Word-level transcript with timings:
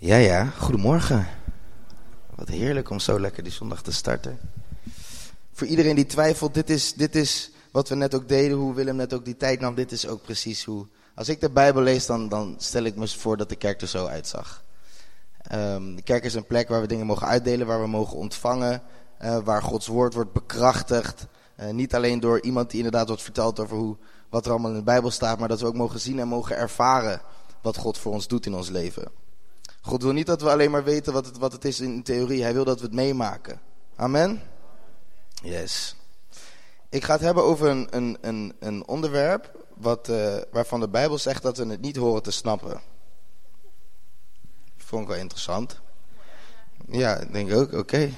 Ja, 0.00 0.16
ja, 0.16 0.44
goedemorgen. 0.44 1.26
Wat 2.34 2.48
heerlijk 2.48 2.90
om 2.90 2.98
zo 2.98 3.20
lekker 3.20 3.42
die 3.42 3.52
zondag 3.52 3.82
te 3.82 3.92
starten. 3.92 4.38
Voor 5.52 5.66
iedereen 5.66 5.94
die 5.94 6.06
twijfelt, 6.06 6.54
dit 6.54 6.70
is, 6.70 6.94
dit 6.94 7.16
is 7.16 7.50
wat 7.72 7.88
we 7.88 7.94
net 7.94 8.14
ook 8.14 8.28
deden, 8.28 8.56
hoe 8.56 8.74
Willem 8.74 8.96
net 8.96 9.14
ook 9.14 9.24
die 9.24 9.36
tijd 9.36 9.60
nam. 9.60 9.74
Dit 9.74 9.92
is 9.92 10.06
ook 10.06 10.22
precies 10.22 10.64
hoe. 10.64 10.86
Als 11.14 11.28
ik 11.28 11.40
de 11.40 11.50
Bijbel 11.50 11.82
lees, 11.82 12.06
dan, 12.06 12.28
dan 12.28 12.54
stel 12.58 12.82
ik 12.82 12.96
me 12.96 13.08
voor 13.08 13.36
dat 13.36 13.48
de 13.48 13.56
kerk 13.56 13.80
er 13.80 13.88
zo 13.88 14.06
uitzag. 14.06 14.64
Um, 15.52 15.96
de 15.96 16.02
kerk 16.02 16.24
is 16.24 16.34
een 16.34 16.46
plek 16.46 16.68
waar 16.68 16.80
we 16.80 16.86
dingen 16.86 17.06
mogen 17.06 17.26
uitdelen, 17.26 17.66
waar 17.66 17.80
we 17.80 17.88
mogen 17.88 18.16
ontvangen, 18.16 18.82
uh, 19.22 19.38
waar 19.38 19.62
Gods 19.62 19.86
woord 19.86 20.14
wordt 20.14 20.32
bekrachtigd. 20.32 21.26
Uh, 21.60 21.70
niet 21.70 21.94
alleen 21.94 22.20
door 22.20 22.40
iemand 22.40 22.70
die 22.70 22.78
inderdaad 22.78 23.06
wordt 23.06 23.22
verteld 23.22 23.60
over 23.60 23.76
hoe, 23.76 23.96
wat 24.28 24.44
er 24.44 24.50
allemaal 24.50 24.70
in 24.70 24.76
de 24.76 24.82
Bijbel 24.82 25.10
staat, 25.10 25.38
maar 25.38 25.48
dat 25.48 25.60
we 25.60 25.66
ook 25.66 25.74
mogen 25.74 26.00
zien 26.00 26.18
en 26.18 26.28
mogen 26.28 26.56
ervaren 26.56 27.20
wat 27.62 27.76
God 27.76 27.98
voor 27.98 28.12
ons 28.12 28.28
doet 28.28 28.46
in 28.46 28.54
ons 28.54 28.68
leven. 28.68 29.26
God 29.80 30.02
wil 30.02 30.12
niet 30.12 30.26
dat 30.26 30.42
we 30.42 30.50
alleen 30.50 30.70
maar 30.70 30.84
weten 30.84 31.12
wat 31.12 31.26
het, 31.26 31.38
wat 31.38 31.52
het 31.52 31.64
is 31.64 31.80
in 31.80 32.02
theorie. 32.02 32.42
Hij 32.42 32.54
wil 32.54 32.64
dat 32.64 32.80
we 32.80 32.86
het 32.86 32.94
meemaken. 32.94 33.60
Amen? 33.96 34.42
Yes. 35.42 35.96
Ik 36.88 37.04
ga 37.04 37.12
het 37.12 37.22
hebben 37.22 37.44
over 37.44 37.68
een, 37.68 37.86
een, 37.90 38.18
een, 38.20 38.54
een 38.58 38.86
onderwerp 38.86 39.66
wat, 39.76 40.08
uh, 40.08 40.36
waarvan 40.50 40.80
de 40.80 40.88
Bijbel 40.88 41.18
zegt 41.18 41.42
dat 41.42 41.56
we 41.56 41.66
het 41.66 41.80
niet 41.80 41.96
horen 41.96 42.22
te 42.22 42.30
snappen. 42.30 42.80
Vond 44.76 45.02
ik 45.02 45.08
wel 45.08 45.18
interessant. 45.18 45.80
Ja, 46.90 47.16
ik 47.16 47.32
denk 47.32 47.52
ook. 47.52 47.72
Oké. 47.72 48.10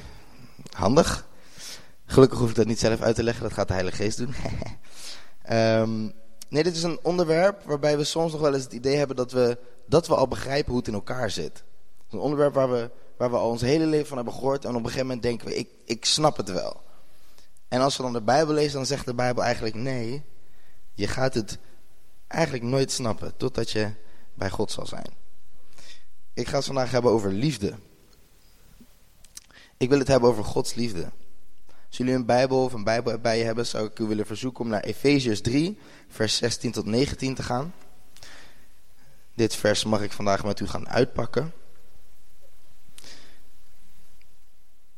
Handig. 0.70 1.26
Gelukkig 2.04 2.38
hoef 2.38 2.50
ik 2.50 2.54
dat 2.54 2.66
niet 2.66 2.78
zelf 2.78 3.00
uit 3.00 3.14
te 3.14 3.22
leggen. 3.22 3.42
Dat 3.42 3.52
gaat 3.52 3.68
de 3.68 3.74
Heilige 3.74 3.96
Geest 3.96 4.18
doen. 4.18 4.34
um, 5.50 6.12
nee, 6.50 6.62
dit 6.62 6.76
is 6.76 6.82
een 6.82 6.98
onderwerp 7.02 7.62
waarbij 7.64 7.96
we 7.96 8.04
soms 8.04 8.32
nog 8.32 8.40
wel 8.40 8.54
eens 8.54 8.64
het 8.64 8.72
idee 8.72 8.96
hebben 8.96 9.16
dat 9.16 9.32
we 9.32 9.58
dat 9.86 10.06
we 10.06 10.14
al 10.14 10.28
begrijpen 10.28 10.70
hoe 10.70 10.78
het 10.78 10.88
in 10.88 10.94
elkaar 10.94 11.30
zit. 11.30 11.64
Een 12.10 12.18
onderwerp 12.18 12.54
waar 12.54 12.70
we, 12.70 12.90
waar 13.16 13.30
we 13.30 13.36
al 13.36 13.50
ons 13.50 13.60
hele 13.60 13.86
leven 13.86 14.06
van 14.06 14.16
hebben 14.16 14.34
gehoord. 14.34 14.64
En 14.64 14.70
op 14.70 14.76
een 14.76 14.82
gegeven 14.82 15.06
moment 15.06 15.22
denken 15.22 15.46
we, 15.46 15.56
ik, 15.56 15.68
ik 15.84 16.04
snap 16.04 16.36
het 16.36 16.50
wel. 16.50 16.82
En 17.68 17.80
als 17.80 17.96
we 17.96 18.02
dan 18.02 18.12
de 18.12 18.22
Bijbel 18.22 18.54
lezen, 18.54 18.72
dan 18.72 18.86
zegt 18.86 19.06
de 19.06 19.14
Bijbel 19.14 19.42
eigenlijk 19.42 19.74
nee. 19.74 20.22
Je 20.94 21.06
gaat 21.06 21.34
het 21.34 21.58
eigenlijk 22.26 22.64
nooit 22.64 22.92
snappen 22.92 23.36
totdat 23.36 23.70
je 23.70 23.90
bij 24.34 24.50
God 24.50 24.70
zal 24.70 24.86
zijn. 24.86 25.06
Ik 26.34 26.48
ga 26.48 26.56
het 26.56 26.64
vandaag 26.66 26.90
hebben 26.90 27.10
over 27.10 27.32
liefde. 27.32 27.74
Ik 29.76 29.88
wil 29.88 29.98
het 29.98 30.08
hebben 30.08 30.28
over 30.28 30.44
Gods 30.44 30.74
liefde. 30.74 31.10
Als 31.90 31.98
jullie 31.98 32.14
een 32.14 32.26
Bijbel 32.26 32.64
of 32.64 32.72
een 32.72 32.84
Bijbel 32.84 33.18
bij 33.18 33.38
je 33.38 33.44
hebben, 33.44 33.66
zou 33.66 33.86
ik 33.86 33.98
u 33.98 34.04
willen 34.04 34.26
verzoeken 34.26 34.64
om 34.64 34.70
naar 34.70 34.80
Efeziërs 34.80 35.40
3, 35.40 35.78
vers 36.08 36.36
16 36.36 36.72
tot 36.72 36.86
19 36.86 37.34
te 37.34 37.42
gaan. 37.42 37.74
Dit 39.34 39.54
vers 39.54 39.84
mag 39.84 40.02
ik 40.02 40.12
vandaag 40.12 40.44
met 40.44 40.60
u 40.60 40.66
gaan 40.66 40.88
uitpakken. 40.88 41.52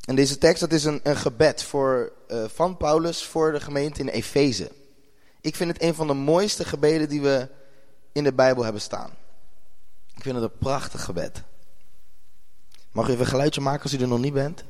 En 0.05 0.15
deze 0.15 0.39
tekst 0.39 0.61
dat 0.61 0.73
is 0.73 0.85
een, 0.85 1.01
een 1.03 1.17
gebed 1.17 1.63
voor, 1.63 2.13
uh, 2.29 2.45
van 2.49 2.77
Paulus 2.77 3.25
voor 3.25 3.53
de 3.53 3.61
gemeente 3.61 4.01
in 4.01 4.09
Efeze. 4.09 4.71
Ik 5.41 5.57
vind 5.57 5.73
het 5.73 5.83
een 5.83 5.95
van 5.95 6.07
de 6.07 6.15
mooiste 6.15 6.65
gebeden 6.65 7.09
die 7.09 7.21
we 7.21 7.49
in 8.13 8.25
de 8.25 8.33
Bijbel 8.33 8.65
hebben 8.65 8.83
staan. 8.83 9.11
Ik 10.15 10.23
vind 10.23 10.35
het 10.35 10.45
een 10.45 10.59
prachtig 10.59 11.05
gebed. 11.05 11.43
Mag 12.91 13.09
u 13.09 13.11
even 13.11 13.21
een 13.21 13.31
geluidje 13.31 13.61
maken 13.61 13.83
als 13.83 13.93
u 13.93 13.99
er 13.99 14.09
nog 14.09 14.19
niet 14.19 14.33
bent? 14.33 14.65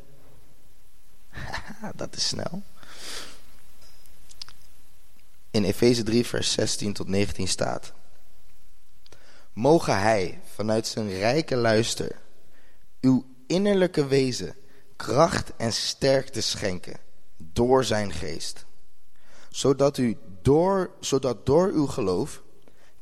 dat 1.97 2.17
is 2.17 2.29
snel. 2.29 2.63
In 5.51 5.65
Efeze 5.65 6.03
3 6.03 6.27
vers 6.27 6.53
16 6.53 6.93
tot 6.93 7.09
19 7.09 7.49
staat... 7.49 7.93
Mogen 9.53 9.99
Hij 9.99 10.41
vanuit 10.55 10.87
zijn 10.87 11.09
rijke 11.09 11.57
luister 11.57 12.21
uw 13.01 13.25
innerlijke 13.47 14.07
wezen 14.07 14.57
kracht 14.97 15.53
en 15.57 15.73
sterkte 15.73 16.41
schenken 16.41 16.97
door 17.37 17.85
zijn 17.85 18.13
geest. 18.13 18.65
Zodat, 19.51 19.99
u 19.99 20.17
door, 20.43 20.91
zodat 21.01 21.47
door 21.47 21.69
uw 21.69 21.87
geloof 21.87 22.43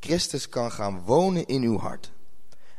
Christus 0.00 0.48
kan 0.48 0.72
gaan 0.72 1.00
wonen 1.00 1.46
in 1.46 1.62
uw 1.62 1.78
hart. 1.78 2.10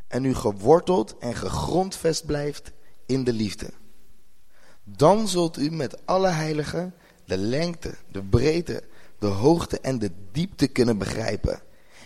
En 0.07 0.23
u 0.23 0.35
geworteld 0.35 1.17
en 1.17 1.35
gegrondvest 1.35 2.25
blijft 2.25 2.72
in 3.06 3.23
de 3.23 3.34
liefde. 3.34 3.69
Dan 4.83 5.27
zult 5.27 5.57
u 5.57 5.71
met 5.71 6.05
alle 6.05 6.29
heiligen 6.29 6.93
de 7.25 7.37
lengte, 7.37 7.95
de 8.11 8.23
breedte, 8.23 8.83
de 9.19 9.27
hoogte 9.27 9.79
en 9.79 9.99
de 9.99 10.11
diepte 10.31 10.67
kunnen 10.67 10.97
begrijpen 10.97 11.61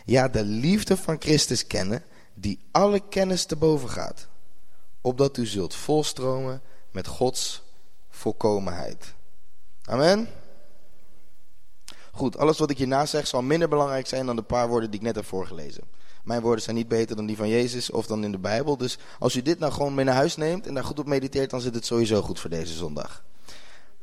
ja, 0.05 0.27
de 0.27 0.43
liefde 0.43 0.97
van 0.97 1.15
Christus 1.19 1.67
kennen, 1.67 2.03
die 2.33 2.59
alle 2.71 2.99
kennis 3.09 3.45
te 3.45 3.55
boven 3.55 3.89
gaat, 3.89 4.27
opdat 5.01 5.37
u 5.37 5.45
zult 5.45 5.75
volstromen 5.75 6.61
met 6.91 7.07
Gods 7.07 7.63
volkomenheid. 8.09 9.13
Amen. 9.83 10.27
Goed, 12.11 12.37
alles 12.37 12.57
wat 12.57 12.69
ik 12.69 12.77
hierna 12.77 13.05
zeg 13.05 13.27
zal 13.27 13.41
minder 13.41 13.69
belangrijk 13.69 14.07
zijn 14.07 14.25
dan 14.25 14.35
de 14.35 14.41
paar 14.41 14.67
woorden 14.67 14.91
die 14.91 14.99
ik 14.99 15.05
net 15.05 15.15
heb 15.15 15.25
voorgelezen. 15.25 15.83
Mijn 16.25 16.41
woorden 16.41 16.63
zijn 16.63 16.75
niet 16.75 16.87
beter 16.87 17.15
dan 17.15 17.25
die 17.25 17.35
van 17.35 17.49
Jezus 17.49 17.89
of 17.89 18.05
dan 18.05 18.23
in 18.23 18.31
de 18.31 18.37
Bijbel. 18.37 18.77
Dus 18.77 18.97
als 19.19 19.35
u 19.35 19.41
dit 19.41 19.59
nou 19.59 19.71
gewoon 19.71 19.95
mee 19.95 20.05
naar 20.05 20.15
huis 20.15 20.35
neemt 20.35 20.67
en 20.67 20.73
daar 20.73 20.83
goed 20.83 20.99
op 20.99 21.05
mediteert, 21.05 21.49
dan 21.49 21.61
zit 21.61 21.75
het 21.75 21.85
sowieso 21.85 22.21
goed 22.21 22.39
voor 22.39 22.49
deze 22.49 22.73
zondag. 22.73 23.23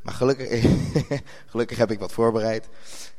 Maar 0.03 0.15
gelukkig, 0.15 0.65
gelukkig 1.51 1.79
heb 1.79 1.91
ik 1.91 1.99
wat 1.99 2.13
voorbereid. 2.13 2.69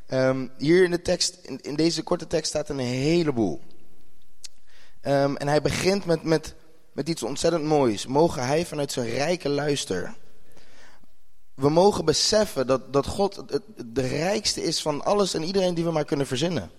Um, 0.09 0.51
hier 0.57 0.83
in 0.83 0.91
de 0.91 1.01
tekst, 1.01 1.35
in, 1.61 1.75
deze 1.75 2.03
korte 2.03 2.27
tekst 2.27 2.49
staat 2.49 2.69
een 2.69 2.79
heleboel. 2.79 3.61
Um, 5.01 5.37
en 5.37 5.47
hij 5.47 5.61
begint 5.61 6.05
met, 6.05 6.23
met, 6.23 6.55
met 6.91 7.09
iets 7.09 7.23
ontzettend 7.23 7.63
moois. 7.63 8.07
Mogen 8.07 8.45
hij 8.45 8.65
vanuit 8.65 8.91
zijn 8.91 9.09
rijke 9.09 9.49
luister. 9.49 10.15
We 11.53 11.69
mogen 11.69 12.05
beseffen 12.05 12.67
dat, 12.67 12.93
dat 12.93 13.07
God 13.07 13.35
het, 13.35 13.61
de 13.85 14.07
rijkste 14.07 14.63
is 14.63 14.81
van 14.81 15.03
alles 15.03 15.33
en 15.33 15.43
iedereen 15.43 15.73
die 15.73 15.83
we 15.83 15.91
maar 15.91 16.05
kunnen 16.05 16.27
verzinnen. 16.27 16.71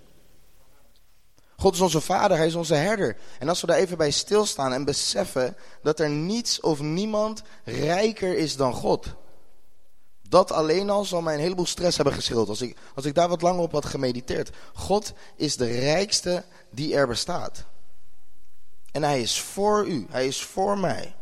God 1.65 1.75
is 1.75 1.81
onze 1.81 2.01
vader, 2.01 2.37
hij 2.37 2.47
is 2.47 2.55
onze 2.55 2.75
herder. 2.75 3.17
En 3.39 3.49
als 3.49 3.61
we 3.61 3.67
daar 3.67 3.77
even 3.77 3.97
bij 3.97 4.11
stilstaan 4.11 4.73
en 4.73 4.85
beseffen 4.85 5.57
dat 5.83 6.01
er 6.01 6.11
niets 6.11 6.61
of 6.61 6.81
niemand 6.81 7.43
rijker 7.65 8.37
is 8.37 8.57
dan 8.57 8.73
God. 8.73 9.07
Dat 10.29 10.53
alleen 10.53 10.91
al 10.91 11.05
zal 11.05 11.23
mij 11.23 11.35
een 11.35 11.41
heleboel 11.41 11.67
stress 11.67 11.97
hebben 11.97 12.15
geschild 12.15 12.49
als 12.49 12.61
ik, 12.61 12.77
als 12.95 13.05
ik 13.05 13.15
daar 13.15 13.29
wat 13.29 13.43
langer 13.43 13.63
op 13.63 13.73
had 13.73 13.85
gemediteerd. 13.85 14.51
God 14.75 15.13
is 15.37 15.57
de 15.57 15.79
rijkste 15.79 16.45
die 16.71 16.95
er 16.95 17.07
bestaat. 17.07 17.65
En 18.93 19.03
hij 19.03 19.21
is 19.21 19.41
voor 19.41 19.87
u, 19.87 20.07
hij 20.11 20.27
is 20.27 20.43
voor 20.43 20.79
mij. 20.79 21.15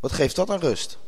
Wat 0.00 0.12
geeft 0.12 0.36
dat 0.36 0.48
een 0.48 0.60
rust? 0.60 0.98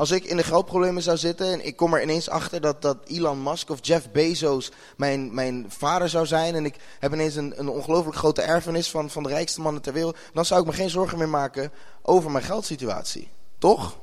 Als 0.00 0.10
ik 0.10 0.24
in 0.24 0.36
de 0.36 0.42
geldproblemen 0.42 1.02
zou 1.02 1.16
zitten 1.16 1.52
en 1.52 1.66
ik 1.66 1.76
kom 1.76 1.94
er 1.94 2.02
ineens 2.02 2.28
achter 2.28 2.60
dat, 2.60 2.82
dat 2.82 2.96
Elon 3.04 3.42
Musk 3.42 3.70
of 3.70 3.78
Jeff 3.82 4.10
Bezos 4.10 4.70
mijn, 4.96 5.34
mijn 5.34 5.66
vader 5.68 6.08
zou 6.08 6.26
zijn. 6.26 6.54
En 6.54 6.64
ik 6.64 6.76
heb 6.98 7.12
ineens 7.12 7.34
een, 7.34 7.58
een 7.58 7.68
ongelooflijk 7.68 8.16
grote 8.16 8.42
erfenis 8.42 8.90
van, 8.90 9.10
van 9.10 9.22
de 9.22 9.28
rijkste 9.28 9.60
mannen 9.60 9.82
ter 9.82 9.92
wereld. 9.92 10.16
Dan 10.32 10.44
zou 10.44 10.60
ik 10.60 10.66
me 10.66 10.72
geen 10.72 10.90
zorgen 10.90 11.18
meer 11.18 11.28
maken 11.28 11.72
over 12.02 12.30
mijn 12.30 12.44
geldsituatie. 12.44 13.30
Toch? 13.58 13.98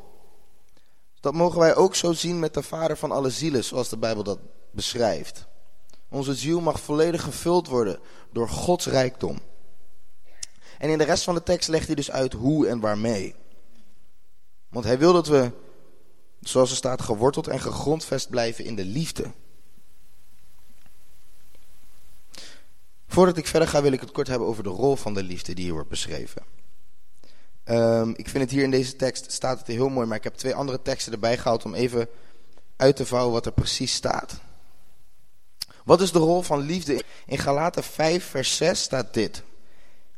Dat 1.20 1.34
mogen 1.34 1.60
wij 1.60 1.76
ook 1.76 1.96
zo 1.96 2.14
zien 2.14 2.40
met 2.40 2.54
de 2.54 2.64
vader 2.64 2.98
van 2.98 3.12
alle 3.12 3.30
zielen, 3.30 3.64
zoals 3.64 3.90
de 3.90 3.98
Bijbel 3.98 4.24
dat 4.24 4.40
beschrijft. 4.72 5.48
Onze 6.10 6.36
ziel 6.36 6.62
mag 6.62 6.80
volledig 6.80 7.24
gevuld 7.24 7.68
worden 7.68 8.00
door 8.32 8.50
Gods 8.50 8.86
rijkdom. 8.86 9.40
En 10.78 10.90
in 10.90 10.98
de 10.98 11.04
rest 11.04 11.24
van 11.24 11.36
de 11.36 11.44
tekst 11.44 11.70
legt 11.70 11.86
hij 11.86 11.96
dus 11.96 12.12
uit 12.12 12.34
hoe 12.34 12.68
en 12.68 12.80
waarmee. 12.80 13.36
Want 14.70 14.86
hij 14.86 14.98
wil 14.98 15.14
dat 15.14 15.28
we, 15.28 15.52
zoals 16.48 16.70
er 16.70 16.76
staat, 16.76 17.02
geworteld 17.02 17.48
en 17.48 17.60
gegrondvest 17.60 18.30
blijven 18.30 18.66
in 18.66 18.76
de 18.76 18.86
liefde. 18.86 19.32
Voordat 23.08 23.38
ik 23.38 23.48
verder 23.48 23.68
ga 23.68 23.82
wil 23.82 23.92
ik 23.92 24.02
het 24.02 24.12
kort 24.12 24.28
hebben 24.28 24.48
over 24.48 24.64
de 24.64 24.70
rol 24.70 24.96
van 24.96 25.14
de 25.14 25.24
liefde 25.24 25.54
die 25.54 25.64
hier 25.64 25.74
wordt 25.74 25.90
beschreven. 25.90 26.42
Um, 27.66 28.14
ik 28.16 28.30
vind 28.30 28.44
het 28.44 28.52
hier 28.52 28.64
in 28.64 28.72
deze 28.72 28.96
tekst 28.96 29.32
staat 29.32 29.60
het 29.60 29.68
heel 29.68 29.90
mooi, 29.90 30.08
maar 30.08 30.18
ik 30.18 30.24
heb 30.24 30.36
twee 30.36 30.56
andere 30.56 30.82
teksten 30.82 31.14
erbij 31.14 31.38
gehaald 31.38 31.66
om 31.66 31.74
even 31.74 32.08
uit 32.76 32.96
te 32.96 33.06
vouwen 33.06 33.34
wat 33.34 33.46
er 33.46 33.52
precies 33.52 33.94
staat. 33.94 34.40
Wat 35.84 36.02
is 36.02 36.12
de 36.12 36.20
rol 36.20 36.42
van 36.42 36.60
liefde? 36.60 37.04
In 37.26 37.38
Galaten 37.38 37.84
5 37.84 38.26
vers 38.26 38.56
6 38.56 38.82
staat 38.82 39.14
dit. 39.14 39.44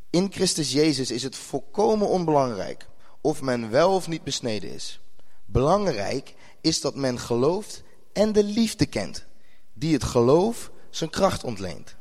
In 0.10 0.32
Christus 0.32 0.72
Jezus 0.72 1.12
is 1.12 1.24
het 1.24 1.36
volkomen 1.36 2.08
onbelangrijk 2.08 2.88
of 3.22 3.42
men 3.42 3.70
wel 3.70 3.94
of 3.96 4.08
niet 4.08 4.24
besneden 4.24 4.72
is. 4.72 5.00
Belangrijk 5.52 6.36
is 6.62 6.82
dat 6.82 6.96
men 6.96 7.20
gelooft 7.20 7.84
en 8.14 8.32
de 8.32 8.44
liefde 8.44 8.86
kent, 8.86 9.26
die 9.74 9.94
het 9.94 10.04
geloof 10.04 10.72
zijn 10.90 11.10
kracht 11.10 11.44
ontleent. 11.44 11.96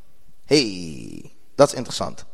hey, 0.44 1.32
dat 1.54 1.68
is 1.68 1.74
interessant. 1.74 2.24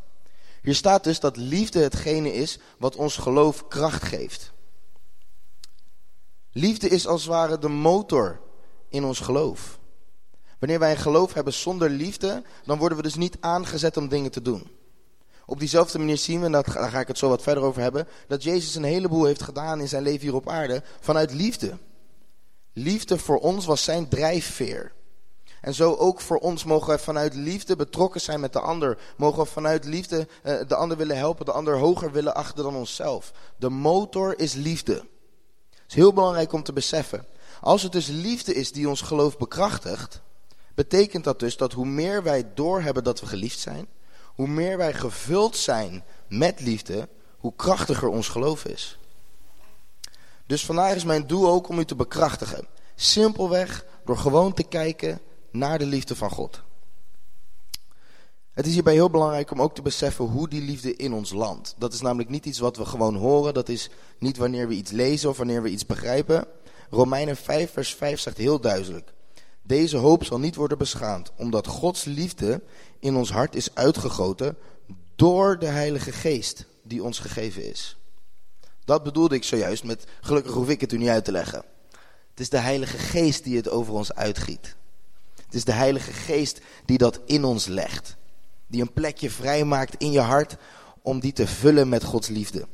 Hier 0.62 0.74
staat 0.74 1.04
dus 1.04 1.20
dat 1.20 1.36
liefde 1.36 1.80
hetgene 1.80 2.32
is 2.32 2.58
wat 2.78 2.96
ons 2.96 3.16
geloof 3.16 3.68
kracht 3.68 4.02
geeft. 4.02 4.52
Liefde 6.52 6.88
is 6.88 7.06
als 7.06 7.20
het 7.20 7.30
ware 7.30 7.58
de 7.58 7.68
motor 7.68 8.40
in 8.88 9.04
ons 9.04 9.20
geloof. 9.20 9.78
Wanneer 10.58 10.78
wij 10.78 10.90
een 10.90 10.96
geloof 10.96 11.32
hebben 11.32 11.52
zonder 11.52 11.90
liefde, 11.90 12.42
dan 12.64 12.78
worden 12.78 12.96
we 12.96 13.02
dus 13.02 13.14
niet 13.14 13.36
aangezet 13.40 13.96
om 13.96 14.08
dingen 14.08 14.30
te 14.30 14.42
doen. 14.42 14.70
Op 15.46 15.58
diezelfde 15.58 15.98
manier 15.98 16.18
zien 16.18 16.40
we, 16.40 16.46
en 16.46 16.52
daar 16.52 16.64
ga 16.64 17.00
ik 17.00 17.08
het 17.08 17.18
zo 17.18 17.28
wat 17.28 17.42
verder 17.42 17.62
over 17.62 17.82
hebben, 17.82 18.08
dat 18.28 18.42
Jezus 18.42 18.74
een 18.74 18.84
heleboel 18.84 19.24
heeft 19.24 19.42
gedaan 19.42 19.80
in 19.80 19.88
zijn 19.88 20.02
leven 20.02 20.20
hier 20.20 20.34
op 20.34 20.48
aarde 20.48 20.82
vanuit 21.00 21.32
liefde. 21.32 21.78
Liefde 22.72 23.18
voor 23.18 23.38
ons 23.38 23.66
was 23.66 23.84
zijn 23.84 24.08
drijfveer. 24.08 24.92
En 25.60 25.74
zo 25.74 25.94
ook 25.94 26.20
voor 26.20 26.38
ons 26.38 26.64
mogen 26.64 26.94
we 26.94 26.98
vanuit 26.98 27.34
liefde 27.34 27.76
betrokken 27.76 28.20
zijn 28.20 28.40
met 28.40 28.52
de 28.52 28.60
ander. 28.60 28.98
Mogen 29.16 29.42
we 29.42 29.48
vanuit 29.48 29.84
liefde 29.84 30.28
uh, 30.44 30.54
de 30.68 30.74
ander 30.74 30.96
willen 30.96 31.16
helpen, 31.16 31.44
de 31.44 31.52
ander 31.52 31.78
hoger 31.78 32.12
willen 32.12 32.34
achter 32.34 32.64
dan 32.64 32.76
onszelf. 32.76 33.32
De 33.56 33.68
motor 33.68 34.38
is 34.38 34.52
liefde. 34.52 34.94
Het 35.70 35.88
is 35.88 35.94
heel 35.94 36.12
belangrijk 36.12 36.52
om 36.52 36.62
te 36.62 36.72
beseffen. 36.72 37.26
Als 37.60 37.82
het 37.82 37.92
dus 37.92 38.06
liefde 38.06 38.54
is 38.54 38.72
die 38.72 38.88
ons 38.88 39.00
geloof 39.00 39.36
bekrachtigt, 39.36 40.20
betekent 40.74 41.24
dat 41.24 41.38
dus 41.38 41.56
dat 41.56 41.72
hoe 41.72 41.86
meer 41.86 42.22
wij 42.22 42.54
doorhebben 42.54 43.04
dat 43.04 43.20
we 43.20 43.26
geliefd 43.26 43.58
zijn, 43.58 43.88
hoe 44.34 44.48
meer 44.48 44.76
wij 44.76 44.92
gevuld 44.92 45.56
zijn 45.56 46.04
met 46.28 46.60
liefde, 46.60 47.08
hoe 47.38 47.52
krachtiger 47.56 48.08
ons 48.08 48.28
geloof 48.28 48.64
is. 48.64 48.98
Dus 50.46 50.64
vandaag 50.64 50.94
is 50.94 51.04
mijn 51.04 51.26
doel 51.26 51.48
ook 51.48 51.68
om 51.68 51.78
u 51.78 51.84
te 51.84 51.94
bekrachtigen. 51.94 52.66
Simpelweg 52.94 53.84
door 54.04 54.18
gewoon 54.18 54.52
te 54.52 54.62
kijken 54.62 55.20
naar 55.50 55.78
de 55.78 55.86
liefde 55.86 56.16
van 56.16 56.30
God. 56.30 56.62
Het 58.52 58.66
is 58.66 58.72
hierbij 58.72 58.92
heel 58.92 59.10
belangrijk 59.10 59.50
om 59.50 59.62
ook 59.62 59.74
te 59.74 59.82
beseffen 59.82 60.24
hoe 60.24 60.48
die 60.48 60.62
liefde 60.62 60.96
in 60.96 61.12
ons 61.12 61.32
landt. 61.32 61.74
Dat 61.78 61.92
is 61.92 62.00
namelijk 62.00 62.28
niet 62.28 62.46
iets 62.46 62.58
wat 62.58 62.76
we 62.76 62.84
gewoon 62.84 63.14
horen. 63.14 63.54
Dat 63.54 63.68
is 63.68 63.90
niet 64.18 64.36
wanneer 64.36 64.68
we 64.68 64.74
iets 64.74 64.90
lezen 64.90 65.30
of 65.30 65.36
wanneer 65.36 65.62
we 65.62 65.68
iets 65.68 65.86
begrijpen. 65.86 66.46
Romeinen 66.90 67.36
5 67.36 67.72
vers 67.72 67.94
5 67.94 68.20
zegt 68.20 68.36
heel 68.36 68.60
duidelijk. 68.60 69.12
Deze 69.66 69.96
hoop 69.96 70.24
zal 70.24 70.38
niet 70.38 70.54
worden 70.54 70.78
beschaamd, 70.78 71.32
omdat 71.36 71.66
Gods 71.66 72.04
liefde 72.04 72.62
in 72.98 73.16
ons 73.16 73.30
hart 73.30 73.54
is 73.54 73.74
uitgegoten 73.74 74.56
door 75.16 75.58
de 75.58 75.66
Heilige 75.66 76.12
Geest 76.12 76.66
die 76.82 77.02
ons 77.02 77.18
gegeven 77.18 77.70
is. 77.70 77.96
Dat 78.84 79.02
bedoelde 79.02 79.34
ik 79.34 79.44
zojuist 79.44 79.84
met, 79.84 80.06
gelukkig 80.20 80.52
hoef 80.52 80.68
ik 80.68 80.80
het 80.80 80.92
u 80.92 80.98
niet 80.98 81.08
uit 81.08 81.24
te 81.24 81.32
leggen. 81.32 81.64
Het 82.30 82.40
is 82.40 82.48
de 82.48 82.58
Heilige 82.58 82.98
Geest 82.98 83.44
die 83.44 83.56
het 83.56 83.68
over 83.68 83.92
ons 83.92 84.14
uitgiet. 84.14 84.76
Het 85.44 85.54
is 85.54 85.64
de 85.64 85.72
Heilige 85.72 86.12
Geest 86.12 86.60
die 86.84 86.98
dat 86.98 87.20
in 87.26 87.44
ons 87.44 87.66
legt. 87.66 88.16
Die 88.66 88.80
een 88.80 88.92
plekje 88.92 89.30
vrijmaakt 89.30 89.94
in 89.98 90.10
je 90.10 90.20
hart 90.20 90.56
om 91.02 91.20
die 91.20 91.32
te 91.32 91.46
vullen 91.46 91.88
met 91.88 92.04
Gods 92.04 92.28
liefde. 92.28 92.66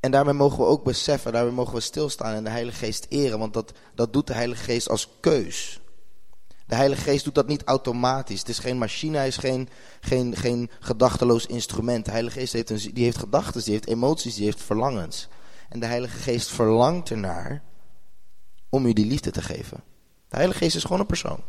En 0.00 0.10
daarmee 0.10 0.34
mogen 0.34 0.58
we 0.58 0.64
ook 0.64 0.84
beseffen, 0.84 1.32
daarmee 1.32 1.52
mogen 1.52 1.74
we 1.74 1.80
stilstaan 1.80 2.34
en 2.34 2.44
de 2.44 2.50
Heilige 2.50 2.84
Geest 2.84 3.06
eren. 3.08 3.38
Want 3.38 3.54
dat, 3.54 3.72
dat 3.94 4.12
doet 4.12 4.26
de 4.26 4.34
Heilige 4.34 4.62
Geest 4.62 4.88
als 4.88 5.08
keus. 5.20 5.80
De 6.66 6.74
Heilige 6.74 7.02
Geest 7.02 7.24
doet 7.24 7.34
dat 7.34 7.46
niet 7.46 7.64
automatisch. 7.64 8.38
Het 8.38 8.48
is 8.48 8.58
geen 8.58 8.78
machine, 8.78 9.16
hij 9.16 9.26
is 9.26 9.36
geen, 9.36 9.68
geen, 10.00 10.36
geen 10.36 10.70
gedachteloos 10.80 11.46
instrument. 11.46 12.04
De 12.04 12.10
Heilige 12.10 12.38
Geest 12.38 12.52
heeft, 12.52 12.70
een, 12.70 12.90
die 12.94 13.04
heeft 13.04 13.18
gedachten, 13.18 13.62
die 13.62 13.72
heeft 13.72 13.86
emoties, 13.86 14.34
die 14.34 14.44
heeft 14.44 14.62
verlangens. 14.62 15.28
En 15.68 15.80
de 15.80 15.86
Heilige 15.86 16.18
Geest 16.18 16.48
verlangt 16.50 17.10
ernaar 17.10 17.62
om 18.68 18.86
u 18.86 18.92
die 18.92 19.06
liefde 19.06 19.30
te 19.30 19.42
geven. 19.42 19.82
De 20.28 20.36
Heilige 20.36 20.58
Geest 20.58 20.76
is 20.76 20.82
gewoon 20.82 21.00
een 21.00 21.06
persoon. 21.06 21.40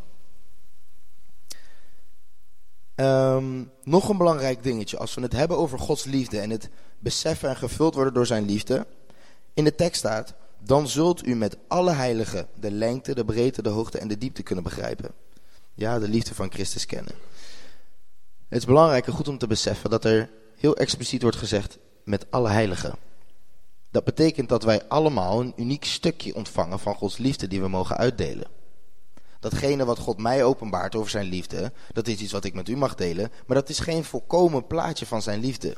Um, 3.01 3.71
nog 3.83 4.09
een 4.09 4.17
belangrijk 4.17 4.63
dingetje, 4.63 4.97
als 4.97 5.13
we 5.13 5.21
het 5.21 5.33
hebben 5.33 5.57
over 5.57 5.79
Gods 5.79 6.03
liefde 6.03 6.39
en 6.39 6.49
het 6.49 6.69
beseffen 6.99 7.49
en 7.49 7.55
gevuld 7.55 7.95
worden 7.95 8.13
door 8.13 8.25
zijn 8.25 8.45
liefde. 8.45 8.85
In 9.53 9.63
de 9.63 9.75
tekst 9.75 9.99
staat, 9.99 10.33
dan 10.59 10.87
zult 10.87 11.25
u 11.25 11.35
met 11.35 11.57
alle 11.67 11.91
heiligen 11.91 12.47
de 12.59 12.71
lengte, 12.71 13.15
de 13.15 13.25
breedte, 13.25 13.61
de 13.61 13.69
hoogte 13.69 13.97
en 13.97 14.07
de 14.07 14.17
diepte 14.17 14.43
kunnen 14.43 14.63
begrijpen. 14.63 15.11
Ja, 15.73 15.99
de 15.99 16.07
liefde 16.07 16.35
van 16.35 16.51
Christus 16.51 16.85
kennen. 16.85 17.13
Het 18.47 18.59
is 18.59 18.65
belangrijk 18.65 19.07
en 19.07 19.13
goed 19.13 19.27
om 19.27 19.37
te 19.37 19.47
beseffen 19.47 19.89
dat 19.89 20.05
er 20.05 20.29
heel 20.57 20.75
expliciet 20.75 21.21
wordt 21.21 21.37
gezegd 21.37 21.77
met 22.03 22.25
alle 22.29 22.49
heiligen. 22.49 22.95
Dat 23.91 24.03
betekent 24.03 24.49
dat 24.49 24.63
wij 24.63 24.87
allemaal 24.87 25.39
een 25.39 25.53
uniek 25.55 25.85
stukje 25.85 26.35
ontvangen 26.35 26.79
van 26.79 26.95
Gods 26.95 27.17
liefde 27.17 27.47
die 27.47 27.61
we 27.61 27.67
mogen 27.67 27.97
uitdelen. 27.97 28.47
Datgene 29.41 29.85
wat 29.85 29.99
God 29.99 30.17
mij 30.17 30.43
openbaart 30.43 30.95
over 30.95 31.09
zijn 31.09 31.25
liefde, 31.25 31.71
dat 31.93 32.07
is 32.07 32.19
iets 32.19 32.31
wat 32.31 32.43
ik 32.43 32.53
met 32.53 32.69
u 32.69 32.77
mag 32.77 32.95
delen, 32.95 33.31
maar 33.47 33.57
dat 33.57 33.69
is 33.69 33.79
geen 33.79 34.03
volkomen 34.03 34.67
plaatje 34.67 35.05
van 35.05 35.21
zijn 35.21 35.39
liefde. 35.39 35.75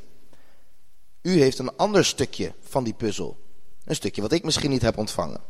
U 1.21 1.39
heeft 1.39 1.59
een 1.59 1.75
ander 1.75 2.05
stukje 2.05 2.53
van 2.61 2.83
die 2.83 2.93
puzzel. 2.93 3.37
Een 3.85 3.95
stukje 3.95 4.21
wat 4.21 4.31
ik 4.31 4.43
misschien 4.43 4.69
niet 4.69 4.81
heb 4.81 4.97
ontvangen. 4.97 5.41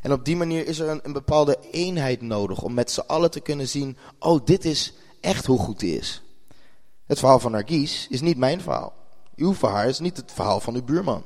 En 0.00 0.12
op 0.12 0.24
die 0.24 0.36
manier 0.36 0.66
is 0.66 0.78
er 0.78 1.00
een, 1.02 1.12
bepaalde 1.12 1.58
eenheid 1.70 2.20
nodig 2.20 2.62
om 2.62 2.74
met 2.74 2.90
z'n 2.90 3.00
allen 3.06 3.30
te 3.30 3.40
kunnen 3.40 3.68
zien, 3.68 3.96
oh 4.18 4.44
dit 4.44 4.64
is 4.64 4.94
echt 5.20 5.46
hoe 5.46 5.58
goed 5.58 5.80
die 5.80 5.98
is. 5.98 6.22
Het 7.06 7.18
verhaal 7.18 7.40
van 7.40 7.50
Nargis 7.50 8.06
is 8.10 8.20
niet 8.20 8.36
mijn 8.36 8.60
verhaal. 8.60 8.92
Uw 9.36 9.54
verhaal 9.54 9.88
is 9.88 9.98
niet 9.98 10.16
het 10.16 10.32
verhaal 10.32 10.60
van 10.60 10.74
uw 10.74 10.84
buurman. 10.84 11.24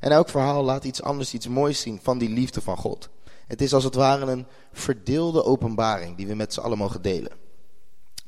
En 0.00 0.10
elk 0.10 0.28
verhaal 0.28 0.62
laat 0.62 0.84
iets 0.84 1.02
anders, 1.02 1.34
iets 1.34 1.48
moois 1.48 1.80
zien 1.80 1.98
van 2.02 2.18
die 2.18 2.28
liefde 2.28 2.60
van 2.60 2.76
God. 2.76 3.08
Het 3.54 3.62
is 3.62 3.74
als 3.74 3.84
het 3.84 3.94
ware 3.94 4.30
een 4.32 4.46
verdeelde 4.72 5.44
openbaring 5.44 6.16
die 6.16 6.26
we 6.26 6.34
met 6.34 6.52
z'n 6.52 6.60
allen 6.60 6.78
mogen 6.78 7.02
delen. 7.02 7.32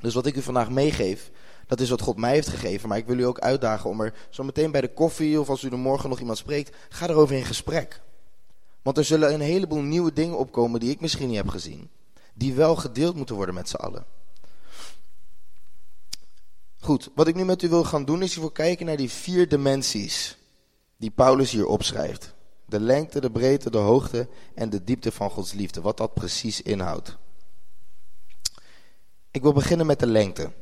Dus 0.01 0.15
wat 0.15 0.27
ik 0.27 0.37
u 0.37 0.43
vandaag 0.43 0.71
meegeef, 0.71 1.31
dat 1.67 1.81
is 1.81 1.91
wat 1.91 2.01
God 2.01 2.17
mij 2.17 2.33
heeft 2.33 2.49
gegeven. 2.49 2.89
Maar 2.89 2.99
ik 2.99 3.07
wil 3.07 3.19
u 3.19 3.23
ook 3.23 3.39
uitdagen 3.39 3.91
om 3.91 4.01
er 4.01 4.15
zo 4.31 4.45
meteen 4.45 4.71
bij 4.71 4.81
de 4.81 4.93
koffie 4.93 5.41
of 5.41 5.49
als 5.49 5.63
u 5.63 5.69
er 5.69 5.79
morgen 5.79 6.09
nog 6.09 6.21
iemand 6.21 6.39
spreekt, 6.39 6.77
ga 6.89 7.09
erover 7.09 7.37
in 7.37 7.45
gesprek. 7.45 8.03
Want 8.83 8.99
er 8.99 9.05
zullen 9.05 9.35
een 9.35 9.41
heleboel 9.41 9.83
nieuwe 9.83 10.13
dingen 10.13 10.39
opkomen 10.39 10.81
die 10.81 10.91
ik 10.91 11.01
misschien 11.01 11.29
niet 11.29 11.37
heb 11.37 11.49
gezien. 11.49 11.91
Die 12.35 12.55
wel 12.55 12.77
gedeeld 12.77 13.17
moeten 13.17 13.37
worden 13.37 13.55
met 13.55 13.69
z'n 13.69 13.77
allen. 13.77 14.07
Goed, 16.79 17.11
wat 17.15 17.27
ik 17.27 17.35
nu 17.35 17.45
met 17.45 17.63
u 17.63 17.69
wil 17.69 17.85
gaan 17.85 18.05
doen 18.05 18.23
is 18.23 18.35
voor 18.35 18.53
kijken 18.53 18.87
naar 18.87 18.97
die 18.97 19.11
vier 19.11 19.49
dimensies 19.49 20.39
die 20.97 21.11
Paulus 21.11 21.51
hier 21.51 21.67
opschrijft. 21.67 22.36
De 22.67 22.81
lengte, 22.81 23.21
de 23.21 23.31
breedte, 23.31 23.71
de 23.71 23.79
hoogte 23.79 24.29
en 24.55 24.71
de 24.71 24.85
diepte 24.85 25.13
van 25.13 25.31
Gods 25.31 25.53
liefde. 25.53 25.81
Wat 25.81 25.97
dat 25.97 26.15
precies 26.15 26.63
inhoudt. 26.63 27.17
Ik 29.31 29.43
wil 29.43 29.53
beginnen 29.53 29.87
met 29.87 29.99
de 30.01 30.07
lengte. 30.07 30.53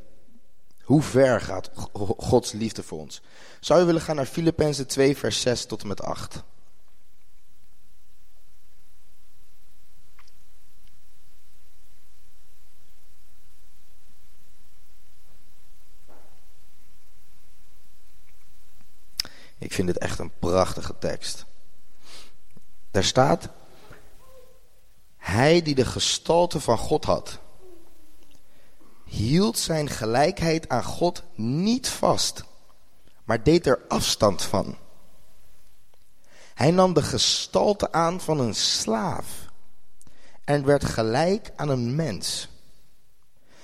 Hoe 0.83 1.01
ver 1.01 1.41
gaat 1.41 1.71
Gods 2.17 2.51
liefde 2.51 2.83
voor 2.83 2.99
ons? 2.99 3.21
Zou 3.59 3.79
je 3.79 3.85
willen 3.85 4.01
gaan 4.01 4.15
naar 4.15 4.25
Filippenzen 4.25 4.87
2 4.87 5.17
vers 5.17 5.41
6 5.41 5.65
tot 5.65 5.81
en 5.81 5.87
met 5.87 6.01
8? 6.01 6.43
Ik 19.57 19.73
vind 19.73 19.87
het 19.87 19.97
echt 19.97 20.19
een 20.19 20.31
prachtige 20.39 20.97
tekst. 20.99 21.45
Daar 22.95 23.03
staat, 23.03 23.49
hij 25.17 25.61
die 25.61 25.75
de 25.75 25.85
gestalte 25.85 26.59
van 26.59 26.77
God 26.77 27.05
had, 27.05 27.39
hield 29.05 29.57
zijn 29.57 29.89
gelijkheid 29.89 30.69
aan 30.69 30.83
God 30.83 31.23
niet 31.33 31.89
vast, 31.89 32.43
maar 33.23 33.43
deed 33.43 33.67
er 33.67 33.81
afstand 33.87 34.41
van. 34.41 34.77
Hij 36.53 36.71
nam 36.71 36.93
de 36.93 37.01
gestalte 37.01 37.91
aan 37.91 38.21
van 38.21 38.39
een 38.39 38.55
slaaf 38.55 39.45
en 40.43 40.65
werd 40.65 40.85
gelijk 40.85 41.51
aan 41.55 41.69
een 41.69 41.95
mens. 41.95 42.49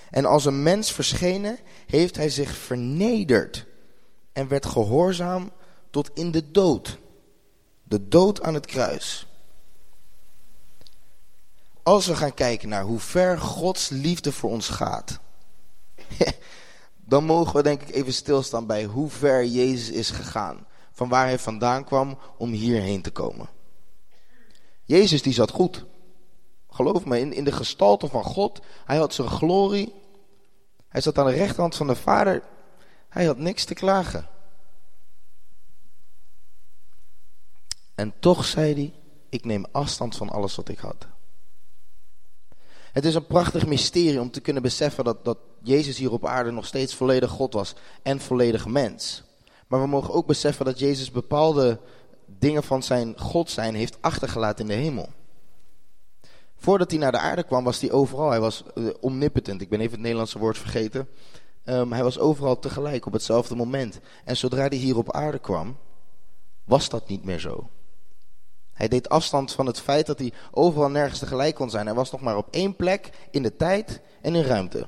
En 0.10 0.26
als 0.26 0.46
een 0.46 0.64
mens 0.64 0.92
verschenen, 0.92 1.60
heeft 1.86 2.16
hij 2.16 2.30
zich 2.30 2.56
vernederd 2.56 3.66
en 4.34 4.48
werd 4.48 4.66
gehoorzaam 4.66 5.52
tot 5.90 6.10
in 6.14 6.32
de 6.32 6.52
dood. 6.52 7.00
De 7.92 8.08
dood 8.08 8.42
aan 8.42 8.54
het 8.54 8.66
kruis. 8.66 9.28
Als 11.84 12.06
we 12.06 12.16
gaan 12.16 12.34
kijken 12.34 12.70
naar 12.70 12.84
hoe 12.84 13.00
ver 13.00 13.40
Gods 13.40 13.90
liefde 13.90 14.32
voor 14.32 14.50
ons 14.50 14.70
gaat, 14.70 15.20
dan 17.12 17.24
mogen 17.24 17.56
we 17.56 17.64
denk 17.64 17.82
ik 17.82 17.96
even 17.96 18.14
stilstaan 18.14 18.66
bij 18.66 18.84
hoe 18.84 19.10
ver 19.10 19.46
Jezus 19.46 19.90
is 19.90 20.10
gegaan. 20.10 20.68
Van 20.92 21.10
waar 21.10 21.26
hij 21.26 21.40
vandaan 21.40 21.84
kwam 21.84 22.18
om 22.38 22.52
hierheen 22.52 23.02
te 23.02 23.12
komen. 23.12 23.50
Jezus 24.84 25.22
die 25.22 25.34
zat 25.34 25.52
goed. 25.52 25.86
Geloof 26.70 27.06
me, 27.06 27.20
in, 27.20 27.34
in 27.34 27.44
de 27.44 27.52
gestalte 27.52 28.08
van 28.08 28.24
God. 28.24 28.62
Hij 28.86 28.98
had 28.98 29.14
zijn 29.14 29.30
glorie. 29.30 29.94
Hij 30.88 31.02
zat 31.02 31.18
aan 31.18 31.26
de 31.26 31.34
rechterhand 31.34 31.76
van 31.76 31.88
de 31.88 31.96
Vader. 31.96 32.44
Hij 33.10 33.26
had 33.26 33.38
niks 33.38 33.64
te 33.64 33.74
klagen. 33.74 34.28
En 38.02 38.14
toch 38.20 38.46
zei 38.46 38.74
hij, 38.74 38.94
ik 39.30 39.46
neem 39.46 39.66
afstand 39.72 40.16
van 40.16 40.30
alles 40.30 40.56
wat 40.56 40.70
ik 40.70 40.80
had. 40.80 41.08
Het 42.92 43.06
is 43.06 43.16
een 43.16 43.26
prachtig 43.26 43.66
mysterie 43.66 44.22
om 44.22 44.32
te 44.32 44.42
kunnen 44.42 44.62
beseffen 44.62 45.04
dat, 45.04 45.26
dat 45.26 45.38
Jezus 45.64 45.98
hier 45.98 46.12
op 46.12 46.26
aarde 46.26 46.52
nog 46.52 46.66
steeds 46.66 46.96
volledig 46.96 47.30
God 47.30 47.54
was 47.54 47.76
en 48.02 48.20
volledig 48.20 48.66
mens. 48.66 49.24
Maar 49.68 49.82
we 49.82 49.88
mogen 49.88 50.14
ook 50.14 50.26
beseffen 50.26 50.66
dat 50.66 50.80
Jezus 50.80 51.12
bepaalde 51.12 51.80
dingen 52.26 52.64
van 52.64 52.84
zijn 52.84 53.20
God 53.20 53.50
zijn 53.50 53.76
heeft 53.76 53.98
achtergelaten 54.02 54.70
in 54.70 54.76
de 54.76 54.82
hemel. 54.84 55.10
Voordat 56.56 56.92
hij 56.92 57.00
naar 57.00 57.12
de 57.12 57.18
aarde 57.18 57.44
kwam 57.44 57.64
was 57.64 57.82
hij 57.82 57.92
overal. 57.92 58.30
Hij 58.30 58.40
was 58.40 58.64
uh, 58.76 58.90
omnipotent. 59.00 59.62
Ik 59.62 59.70
ben 59.70 59.80
even 59.80 59.92
het 59.92 60.02
Nederlandse 60.02 60.40
woord 60.40 60.58
vergeten. 60.58 61.08
Ehm, 61.64 61.92
hij 61.92 62.04
was 62.04 62.20
overal 62.20 62.60
tegelijk 62.60 63.06
op 63.06 63.14
hetzelfde 63.14 63.56
moment. 63.56 64.00
En 64.26 64.38
zodra 64.38 64.68
hij 64.68 64.78
hier 64.78 64.98
op 64.98 65.12
aarde 65.12 65.40
kwam, 65.40 65.78
was 66.64 66.90
dat 66.90 67.08
niet 67.08 67.24
meer 67.24 67.40
zo. 67.40 67.70
Hij 68.82 68.90
deed 68.90 69.10
afstand 69.10 69.52
van 69.52 69.66
het 69.66 69.80
feit 69.80 70.06
dat 70.06 70.20
hij 70.20 70.34
overal 70.52 70.90
nergens 70.90 71.20
tegelijk 71.20 71.56
kon 71.56 71.70
zijn. 71.70 71.86
Hij 71.86 71.96
was 71.96 72.12
nog 72.12 72.22
maar 72.22 72.38
op 72.38 72.48
één 72.52 72.76
plek 72.76 73.10
in 73.32 73.44
de 73.44 73.56
tijd 73.56 74.02
en 74.22 74.36
in 74.36 74.44
ruimte. 74.44 74.88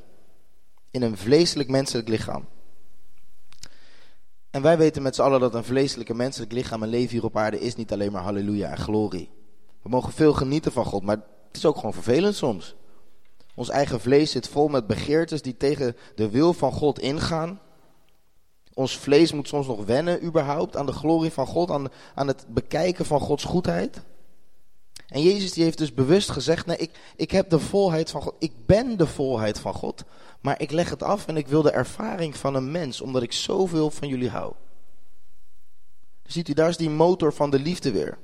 In 0.92 1.02
een 1.02 1.18
vleeselijk 1.18 1.70
menselijk 1.70 2.08
lichaam. 2.08 2.48
En 4.50 4.62
wij 4.62 4.78
weten 4.78 5.02
met 5.02 5.16
z'n 5.16 5.22
allen 5.22 5.40
dat 5.40 5.54
een 5.54 5.64
vleeselijke 5.64 6.14
menselijk 6.14 6.52
lichaam 6.52 6.84
en 6.84 6.90
leven 6.90 7.12
hier 7.12 7.24
op 7.24 7.38
aarde 7.38 7.60
is 7.60 7.76
niet 7.76 7.92
alleen 7.92 8.12
maar 8.12 8.22
halleluja 8.22 8.70
en 8.70 8.78
glorie. 8.78 9.30
We 9.82 9.90
mogen 9.90 10.14
veel 10.14 10.34
genieten 10.34 10.72
van 10.72 10.86
God, 10.86 11.04
maar 11.04 11.18
het 11.48 11.58
is 11.58 11.66
ook 11.66 11.76
gewoon 11.76 11.94
vervelend 11.94 12.36
soms. 12.36 12.76
Ons 13.56 13.70
eigen 13.70 14.00
vlees 14.00 14.32
zit 14.32 14.48
vol 14.48 14.68
met 14.68 14.88
begeertes 14.88 15.42
die 15.42 15.58
tegen 15.58 15.96
de 16.16 16.30
wil 16.30 16.54
van 16.54 16.72
God 16.72 17.00
ingaan. 17.00 17.60
Ons 18.74 18.98
vlees 18.98 19.32
moet 19.32 19.48
soms 19.48 19.68
nog 19.68 19.86
wennen 19.86 20.24
überhaupt 20.24 20.78
aan 20.78 20.86
de 20.86 20.92
glorie 20.92 21.32
van 21.32 21.48
God, 21.48 21.70
aan, 21.72 21.88
aan 22.16 22.28
het 22.28 22.46
bekijken 22.48 23.06
van 23.06 23.20
Gods 23.20 23.44
goedheid. 23.44 24.02
En 25.08 25.22
Jezus 25.22 25.54
die 25.54 25.64
heeft 25.64 25.78
dus 25.78 25.94
bewust 25.94 26.30
gezegd, 26.30 26.66
nee, 26.66 26.78
ik, 26.78 26.92
ik 27.16 27.32
heb 27.32 27.50
de 27.50 27.60
volheid 27.60 28.10
van 28.10 28.22
God, 28.22 28.36
ik 28.40 28.66
ben 28.66 28.98
de 28.98 29.08
volheid 29.08 29.60
van 29.60 29.74
God, 29.74 30.04
maar 30.42 30.62
ik 30.62 30.72
leg 30.72 30.90
het 30.90 31.04
af 31.04 31.28
en 31.28 31.38
ik 31.38 31.48
wil 31.48 31.62
de 31.62 31.72
ervaring 31.72 32.38
van 32.38 32.56
een 32.56 32.72
mens, 32.72 33.02
omdat 33.02 33.22
ik 33.22 33.32
zoveel 33.32 33.90
van 33.90 34.08
jullie 34.08 34.30
hou. 34.30 34.54
Ziet 36.26 36.48
u, 36.48 36.54
daar 36.54 36.70
is 36.70 36.78
die 36.78 36.90
motor 36.90 37.34
van 37.34 37.50
de 37.50 37.60
liefde 37.60 37.92
weer. 37.92 38.18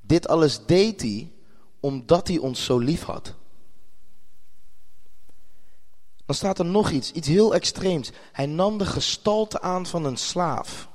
Dit 0.00 0.28
alles 0.28 0.66
deed 0.66 1.00
hij 1.00 1.32
omdat 1.80 2.28
hij 2.28 2.38
ons 2.38 2.64
zo 2.64 2.78
lief 2.78 3.02
had. 3.02 3.34
Dan 6.26 6.34
staat 6.34 6.58
er 6.58 6.64
nog 6.64 6.90
iets, 6.90 7.12
iets 7.12 7.28
heel 7.28 7.54
extreems. 7.54 8.10
Hij 8.32 8.46
nam 8.46 8.78
de 8.78 8.86
gestalte 8.86 9.60
aan 9.60 9.86
van 9.86 10.04
een 10.04 10.16
slaaf. 10.16 10.88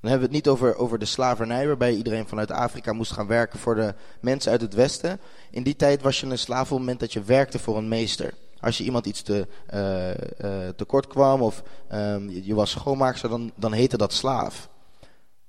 Dan 0.00 0.12
hebben 0.12 0.30
we 0.30 0.36
het 0.36 0.44
niet 0.44 0.54
over, 0.54 0.76
over 0.76 0.98
de 0.98 1.04
slavernij, 1.04 1.66
waarbij 1.66 1.94
iedereen 1.94 2.28
vanuit 2.28 2.50
Afrika 2.50 2.92
moest 2.92 3.12
gaan 3.12 3.26
werken 3.26 3.58
voor 3.58 3.74
de 3.74 3.94
mensen 4.20 4.50
uit 4.50 4.60
het 4.60 4.74
Westen. 4.74 5.20
In 5.50 5.62
die 5.62 5.76
tijd 5.76 6.02
was 6.02 6.20
je 6.20 6.26
een 6.26 6.38
slaaf 6.38 6.62
op 6.62 6.68
het 6.68 6.78
moment 6.78 7.00
dat 7.00 7.12
je 7.12 7.22
werkte 7.22 7.58
voor 7.58 7.76
een 7.76 7.88
meester. 7.88 8.34
Als 8.60 8.78
je 8.78 8.84
iemand 8.84 9.06
iets 9.06 9.22
te, 9.22 9.46
uh, 9.74 10.68
tekort 10.76 11.06
kwam 11.06 11.42
of 11.42 11.62
um, 11.92 12.30
je, 12.30 12.54
was 12.54 12.70
schoonmaakster, 12.70 13.28
dan, 13.28 13.52
dan 13.56 13.72
heette 13.72 13.96
dat 13.96 14.12
slaaf. 14.12 14.68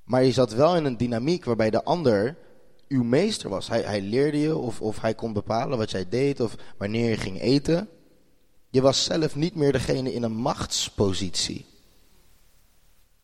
Maar 0.04 0.24
je 0.24 0.32
zat 0.32 0.54
wel 0.54 0.76
in 0.76 0.86
een 0.86 0.98
dynamiek 0.98 1.46
waarbij 1.46 1.70
de 1.70 1.84
ander 1.84 2.36
uw 2.88 3.04
meester 3.04 3.50
was. 3.50 3.68
Hij, 3.68 3.82
hij 3.82 4.02
leerde 4.02 4.40
je 4.40 4.58
of, 4.58 4.82
of 4.82 5.02
hij 5.02 5.14
kon 5.14 5.34
bepalen 5.34 5.78
wat 5.78 5.92
jij 5.92 6.10
deed 6.10 6.40
of 6.40 6.56
wanneer 6.78 7.10
je 7.10 7.18
ging 7.18 7.42
eten. 7.42 7.90
Je 8.76 8.82
was 8.82 9.04
zelf 9.04 9.36
niet 9.36 9.56
meer 9.56 9.72
degene 9.72 10.14
in 10.14 10.24
een 10.24 10.36
machtspositie. 10.36 11.66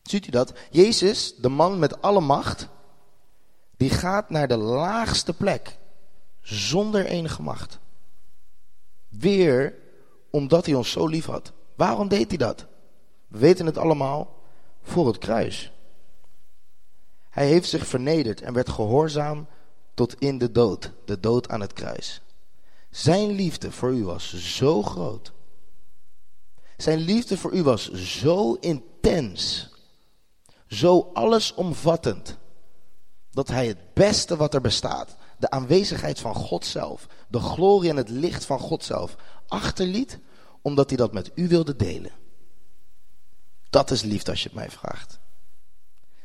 Ziet 0.02 0.28
u 0.28 0.30
dat? 0.30 0.54
Jezus, 0.70 1.36
de 1.36 1.50
man 1.50 1.80
met 1.80 2.02
alle 2.02 2.20
macht, 2.20 2.68
die 3.78 3.90
gaat 3.90 4.30
naar 4.30 4.48
de 4.48 4.58
laagste 4.58 5.34
plek 5.34 5.78
zonder 6.42 7.06
enige 7.06 7.42
macht. 7.42 7.80
Weer 9.10 9.76
omdat 10.30 10.66
hij 10.66 10.76
ons 10.76 10.92
zo 10.92 11.08
lief 11.08 11.26
had. 11.26 11.52
Waarom 11.76 12.08
deed 12.08 12.30
hij 12.30 12.38
dat? 12.38 12.66
We 13.28 13.38
weten 13.38 13.66
het 13.66 13.78
allemaal 13.78 14.42
voor 14.82 15.08
het 15.08 15.18
kruis. 15.18 15.72
Hij 17.30 17.48
heeft 17.48 17.70
zich 17.70 17.88
vernederd 17.88 18.42
en 18.42 18.54
werd 18.54 18.70
gehoorzaam 18.70 19.48
tot 19.94 20.20
in 20.20 20.38
de 20.38 20.52
dood, 20.52 20.92
de 21.06 21.20
dood 21.20 21.50
aan 21.50 21.62
het 21.62 21.74
kruis. 21.74 22.22
Zijn 22.90 23.32
liefde 23.32 23.72
voor 23.72 23.94
u 23.94 24.04
was 24.04 24.56
zo 24.56 24.82
groot. 24.84 25.32
Zijn 26.82 27.00
liefde 27.00 27.38
voor 27.38 27.54
u 27.54 27.64
was 27.64 27.92
zo 27.92 28.54
intens, 28.54 29.70
zo 30.68 31.10
allesomvattend, 31.14 32.38
dat 33.32 33.48
hij 33.48 33.68
het 33.68 33.94
beste 33.94 34.36
wat 34.36 34.54
er 34.54 34.62
bestaat, 34.62 35.16
de 35.38 35.50
aanwezigheid 35.50 36.20
van 36.20 36.36
God 36.36 36.66
zelf, 36.66 37.08
de 37.28 37.40
glorie 37.40 37.90
en 37.90 37.96
het 37.96 38.10
licht 38.10 38.46
van 38.46 38.60
God 38.60 38.84
zelf, 38.84 39.16
achterliet, 39.48 40.20
omdat 40.62 40.90
hij 40.90 40.98
dat 40.98 41.14
met 41.14 41.32
u 41.36 41.48
wilde 41.48 41.76
delen. 41.76 42.12
Dat 43.70 43.92
is 43.92 44.02
liefde 44.02 44.32
als 44.32 44.44
je 44.44 44.50
het 44.50 44.58
mij 44.58 44.70
vraagt. 44.70 45.20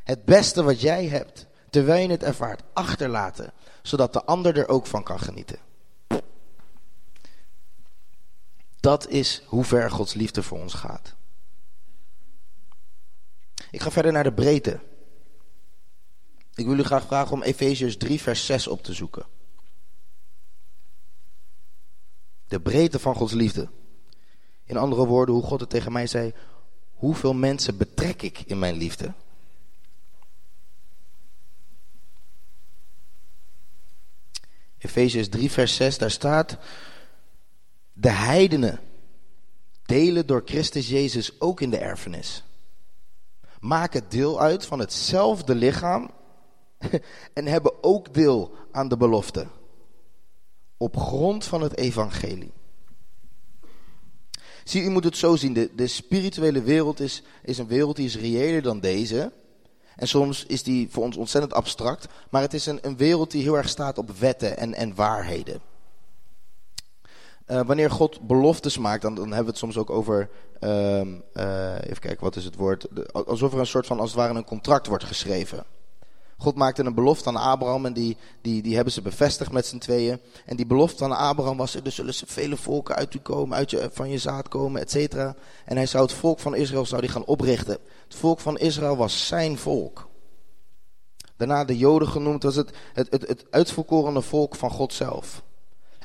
Het 0.05 0.25
beste 0.25 0.63
wat 0.63 0.81
jij 0.81 1.07
hebt, 1.07 1.47
terwijl 1.71 2.03
je 2.03 2.11
het 2.11 2.23
ervaart, 2.23 2.63
achterlaten, 2.73 3.53
zodat 3.83 4.13
de 4.13 4.25
ander 4.25 4.59
er 4.59 4.69
ook 4.69 4.87
van 4.87 5.03
kan 5.03 5.21
genieten. 5.21 5.59
Dat 8.87 9.09
is 9.09 9.43
hoe 9.47 9.65
ver 9.65 9.91
Gods 9.91 10.15
liefde 10.15 10.43
voor 10.43 10.59
ons 10.59 10.75
gaat. 10.75 11.15
Ik 13.71 13.81
ga 13.81 13.91
verder 13.91 14.13
naar 14.13 14.25
de 14.25 14.33
breedte. 14.33 14.81
Ik 16.55 16.67
wil 16.67 16.79
u 16.79 16.83
graag 16.83 17.07
vragen 17.07 17.33
om 17.33 17.43
Efeziërs 17.43 17.97
3 17.97 18.21
vers 18.21 18.47
6 18.47 18.67
op 18.67 18.83
te 18.83 18.93
zoeken. 18.93 19.27
De 22.49 22.61
breedte 22.61 22.99
van 22.99 23.15
Gods 23.15 23.33
liefde. 23.33 23.69
In 24.65 24.77
andere 24.77 25.07
woorden, 25.07 25.35
hoe 25.35 25.45
God 25.45 25.61
het 25.61 25.71
tegen 25.71 25.93
mij 25.93 26.07
zei, 26.07 26.35
hoeveel 26.95 27.35
mensen 27.35 27.77
betrek 27.77 28.23
ik 28.23 28.41
in 28.41 28.59
mijn 28.59 28.77
liefde? 28.77 29.15
Efeziërs 34.79 35.29
3 35.29 35.51
vers 35.51 35.75
6, 35.75 35.99
daar 35.99 36.11
staat, 36.11 36.59
de 37.99 38.11
heidenen 38.11 38.81
delen 39.83 40.27
door 40.27 40.43
Christus 40.45 40.89
Jezus 40.89 41.41
ook 41.41 41.61
in 41.61 41.71
de 41.71 41.79
erfenis. 41.79 42.45
Maken 43.61 44.09
deel 44.09 44.41
uit 44.41 44.67
van 44.67 44.79
hetzelfde 44.79 45.55
lichaam 45.55 46.11
en 47.35 47.47
hebben 47.47 47.85
ook 47.85 48.15
deel 48.15 48.55
aan 48.73 48.89
de 48.89 48.97
belofte. 48.97 49.47
Op 50.77 50.97
grond 50.97 51.45
van 51.45 51.63
het 51.63 51.77
evangelie. 51.77 52.53
Zie, 54.65 54.83
u 54.83 54.91
moet 54.91 55.05
het 55.05 55.17
zo 55.17 55.37
zien. 55.37 55.53
De, 55.53 55.71
de 55.75 55.87
spirituele 55.87 56.63
wereld 56.63 57.01
is, 57.01 57.23
is 57.43 57.59
een 57.59 57.67
wereld 57.67 57.97
die 57.97 58.07
is 58.07 58.17
reëler 58.17 58.63
dan 58.63 58.81
deze. 58.81 59.33
En 59.97 60.09
soms 60.09 60.45
is 60.47 60.63
die 60.63 60.89
voor 60.91 61.05
ons 61.05 61.17
ontzettend 61.17 61.55
abstract. 61.55 62.07
Maar 62.31 62.43
het 62.43 62.55
is 62.55 62.67
een, 62.67 62.79
een 62.83 62.97
wereld 62.97 63.31
die 63.31 63.43
heel 63.43 63.57
erg 63.57 63.69
staat 63.69 63.99
op 63.99 64.11
wetten 64.11 64.57
en, 64.57 64.75
en 64.75 64.95
waarheden. 64.95 65.61
Uh, 67.47 67.61
wanneer 67.67 67.91
God 67.91 68.21
beloftes 68.27 68.79
maakt, 68.79 69.03
dan, 69.03 69.15
dan, 69.15 69.25
hebben 69.25 69.45
we 69.45 69.51
het 69.51 69.59
soms 69.59 69.77
ook 69.77 69.91
over, 69.91 70.29
uh, 70.61 71.01
uh, 71.01 71.75
even 71.81 72.01
kijken, 72.01 72.21
wat 72.21 72.37
is 72.37 72.45
het 72.45 72.57
woord? 72.57 72.87
alsof 73.13 73.53
er 73.53 73.59
een 73.59 73.67
soort 73.67 73.87
van, 73.87 74.01
als 74.01 74.11
het 74.11 74.19
ware, 74.19 74.35
een 74.35 74.45
contract 74.45 74.87
wordt 74.87 75.05
geschreven. 75.05 75.65
God 76.39 76.55
maakte 76.55 76.85
een 76.85 76.95
belofte 76.95 77.29
aan 77.29 77.37
Abraham 77.37 77.87
en 77.87 77.93
die, 77.93 78.17
die, 78.41 78.63
die 78.63 78.75
hebben 78.75 78.93
ze 78.93 79.03
bevestigd 79.03 79.53
met 79.53 79.67
z'n 79.67 79.79
tweeën. 79.79 80.21
En 80.47 80.57
die 80.57 80.67
belofte 80.67 81.05
aan 81.05 81.17
Abraham 81.17 81.57
was, 81.57 81.75
er 81.75 81.93
zullen 81.93 82.15
vele 82.15 82.57
volken 82.57 82.95
uit 82.95 83.15
u 83.15 83.19
komen, 83.19 83.57
uit 83.57 83.89
van 83.93 84.11
je 84.11 84.19
zaad 84.19 84.49
komen, 84.49 84.81
et 84.81 84.91
cetera. 84.91 85.35
En 85.65 85.77
hij 85.77 85.87
zou 85.87 86.03
het 86.05 86.13
volk 86.13 86.39
van 86.39 86.55
Israël 86.55 86.87
zou 86.87 87.01
die 87.01 87.11
gaan 87.11 87.25
oprichten. 87.25 87.79
Het 88.05 88.15
volk 88.17 88.41
van 88.41 88.59
Israël 88.59 88.97
was 88.97 89.27
zijn 89.27 89.59
volk. 89.59 90.09
Daarna 91.37 91.65
de 91.65 91.77
Joden 91.77 92.09
genoemd 92.09 92.43
was 92.43 92.57
het, 92.57 92.71
het, 92.93 93.11
het, 93.11 93.29
het 93.29 93.45
uitverkorene 93.51 94.23
volk 94.23 94.55
van 94.55 94.71
God 94.71 94.93
zelf. 94.93 95.43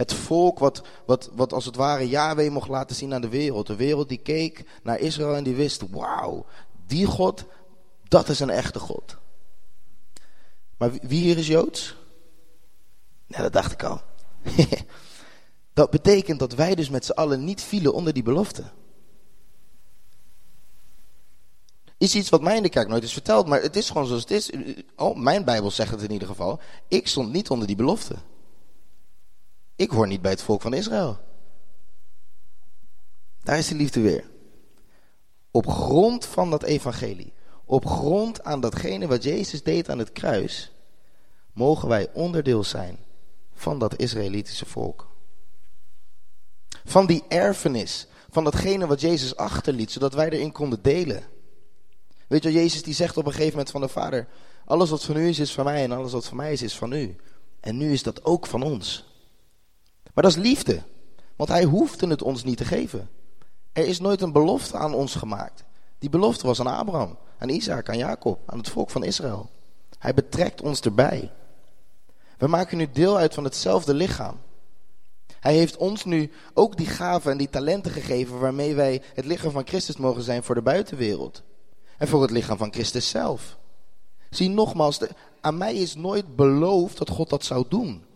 Het 0.01 0.13
volk 0.13 0.59
wat, 0.59 0.81
wat, 1.05 1.29
wat 1.33 1.53
als 1.53 1.65
het 1.65 1.75
ware 1.75 2.07
Yahweh 2.07 2.51
mocht 2.51 2.69
laten 2.69 2.95
zien 2.95 3.13
aan 3.13 3.21
de 3.21 3.29
wereld. 3.29 3.67
De 3.67 3.75
wereld 3.75 4.09
die 4.09 4.17
keek 4.17 4.65
naar 4.83 4.99
Israël 4.99 5.35
en 5.35 5.43
die 5.43 5.55
wist, 5.55 5.89
wauw, 5.89 6.45
die 6.87 7.05
God, 7.05 7.45
dat 8.07 8.29
is 8.29 8.39
een 8.39 8.49
echte 8.49 8.79
God. 8.79 9.17
Maar 10.77 10.91
wie 10.91 11.21
hier 11.21 11.37
is 11.37 11.47
Joods? 11.47 11.95
Nou, 13.27 13.43
dat 13.43 13.53
dacht 13.53 13.71
ik 13.71 13.83
al. 13.83 14.01
dat 15.73 15.89
betekent 15.89 16.39
dat 16.39 16.53
wij 16.53 16.75
dus 16.75 16.89
met 16.89 17.05
z'n 17.05 17.11
allen 17.11 17.43
niet 17.43 17.61
vielen 17.61 17.93
onder 17.93 18.13
die 18.13 18.23
belofte. 18.23 18.63
Is 21.97 22.15
iets 22.15 22.29
wat 22.29 22.41
mij 22.41 22.57
in 22.57 22.63
de 22.63 22.69
kerk 22.69 22.87
nooit 22.87 23.03
is 23.03 23.13
verteld, 23.13 23.47
maar 23.47 23.61
het 23.61 23.75
is 23.75 23.87
gewoon 23.87 24.07
zoals 24.07 24.21
het 24.21 24.31
is. 24.31 24.51
Oh, 24.95 25.17
mijn 25.17 25.45
Bijbel 25.45 25.71
zegt 25.71 25.91
het 25.91 26.01
in 26.01 26.11
ieder 26.11 26.27
geval. 26.27 26.59
Ik 26.87 27.07
stond 27.07 27.31
niet 27.31 27.49
onder 27.49 27.67
die 27.67 27.75
belofte. 27.75 28.15
Ik 29.75 29.89
hoor 29.89 30.07
niet 30.07 30.21
bij 30.21 30.31
het 30.31 30.41
volk 30.41 30.61
van 30.61 30.73
Israël. 30.73 31.19
Daar 33.43 33.57
is 33.57 33.67
de 33.67 33.75
liefde 33.75 34.01
weer. 34.01 34.29
Op 35.51 35.67
grond 35.67 36.25
van 36.25 36.49
dat 36.49 36.63
evangelie, 36.63 37.33
op 37.65 37.85
grond 37.85 38.43
aan 38.43 38.61
datgene 38.61 39.07
wat 39.07 39.23
Jezus 39.23 39.63
deed 39.63 39.89
aan 39.89 39.99
het 39.99 40.11
kruis, 40.11 40.71
mogen 41.53 41.87
wij 41.87 42.09
onderdeel 42.13 42.63
zijn 42.63 42.97
van 43.53 43.79
dat 43.79 43.95
Israëlitische 43.95 44.65
volk. 44.65 45.09
Van 46.85 47.05
die 47.05 47.23
erfenis, 47.27 48.07
van 48.29 48.43
datgene 48.43 48.87
wat 48.87 49.01
Jezus 49.01 49.35
achterliet, 49.35 49.91
zodat 49.91 50.13
wij 50.13 50.29
erin 50.29 50.51
konden 50.51 50.81
delen. 50.81 51.23
Weet 52.27 52.43
je, 52.43 52.51
Jezus 52.51 52.83
die 52.83 52.93
zegt 52.93 53.17
op 53.17 53.25
een 53.25 53.31
gegeven 53.31 53.51
moment 53.51 53.71
van 53.71 53.81
de 53.81 53.87
Vader, 53.87 54.27
alles 54.65 54.89
wat 54.89 55.03
van 55.03 55.17
u 55.17 55.27
is, 55.27 55.39
is 55.39 55.53
van 55.53 55.65
mij 55.65 55.83
en 55.83 55.91
alles 55.91 56.11
wat 56.11 56.25
van 56.25 56.37
mij 56.37 56.51
is, 56.51 56.61
is 56.61 56.75
van 56.75 56.93
u. 56.93 57.15
En 57.59 57.77
nu 57.77 57.91
is 57.91 58.03
dat 58.03 58.25
ook 58.25 58.47
van 58.47 58.63
ons. 58.63 59.10
Maar 60.21 60.29
dat 60.31 60.39
is 60.39 60.49
liefde. 60.49 60.81
Want 61.35 61.49
hij 61.49 61.63
hoefde 61.63 62.07
het 62.07 62.21
ons 62.21 62.43
niet 62.43 62.57
te 62.57 62.65
geven. 62.65 63.09
Er 63.73 63.87
is 63.87 63.99
nooit 63.99 64.21
een 64.21 64.31
belofte 64.31 64.77
aan 64.77 64.93
ons 64.93 65.15
gemaakt. 65.15 65.63
Die 65.99 66.09
belofte 66.09 66.47
was 66.47 66.59
aan 66.59 66.67
Abraham, 66.67 67.17
aan 67.37 67.49
Isaac, 67.49 67.89
aan 67.89 67.97
Jacob, 67.97 68.39
aan 68.45 68.57
het 68.57 68.69
volk 68.69 68.89
van 68.89 69.03
Israël. 69.03 69.49
Hij 69.99 70.13
betrekt 70.13 70.61
ons 70.61 70.81
erbij. 70.81 71.31
We 72.37 72.47
maken 72.47 72.77
nu 72.77 72.91
deel 72.91 73.17
uit 73.17 73.33
van 73.33 73.43
hetzelfde 73.43 73.93
lichaam. 73.93 74.39
Hij 75.39 75.53
heeft 75.53 75.77
ons 75.77 76.05
nu 76.05 76.31
ook 76.53 76.77
die 76.77 76.87
gaven 76.87 77.31
en 77.31 77.37
die 77.37 77.49
talenten 77.49 77.91
gegeven 77.91 78.39
waarmee 78.39 78.75
wij 78.75 79.01
het 79.13 79.25
lichaam 79.25 79.51
van 79.51 79.67
Christus 79.67 79.97
mogen 79.97 80.23
zijn 80.23 80.43
voor 80.43 80.55
de 80.55 80.61
buitenwereld. 80.61 81.43
En 81.97 82.07
voor 82.07 82.21
het 82.21 82.31
lichaam 82.31 82.57
van 82.57 82.73
Christus 82.73 83.09
zelf. 83.09 83.57
Zie 84.29 84.49
nogmaals, 84.49 84.99
aan 85.39 85.57
mij 85.57 85.75
is 85.75 85.95
nooit 85.95 86.35
beloofd 86.35 86.97
dat 86.97 87.09
God 87.09 87.29
dat 87.29 87.45
zou 87.45 87.65
doen. 87.69 88.09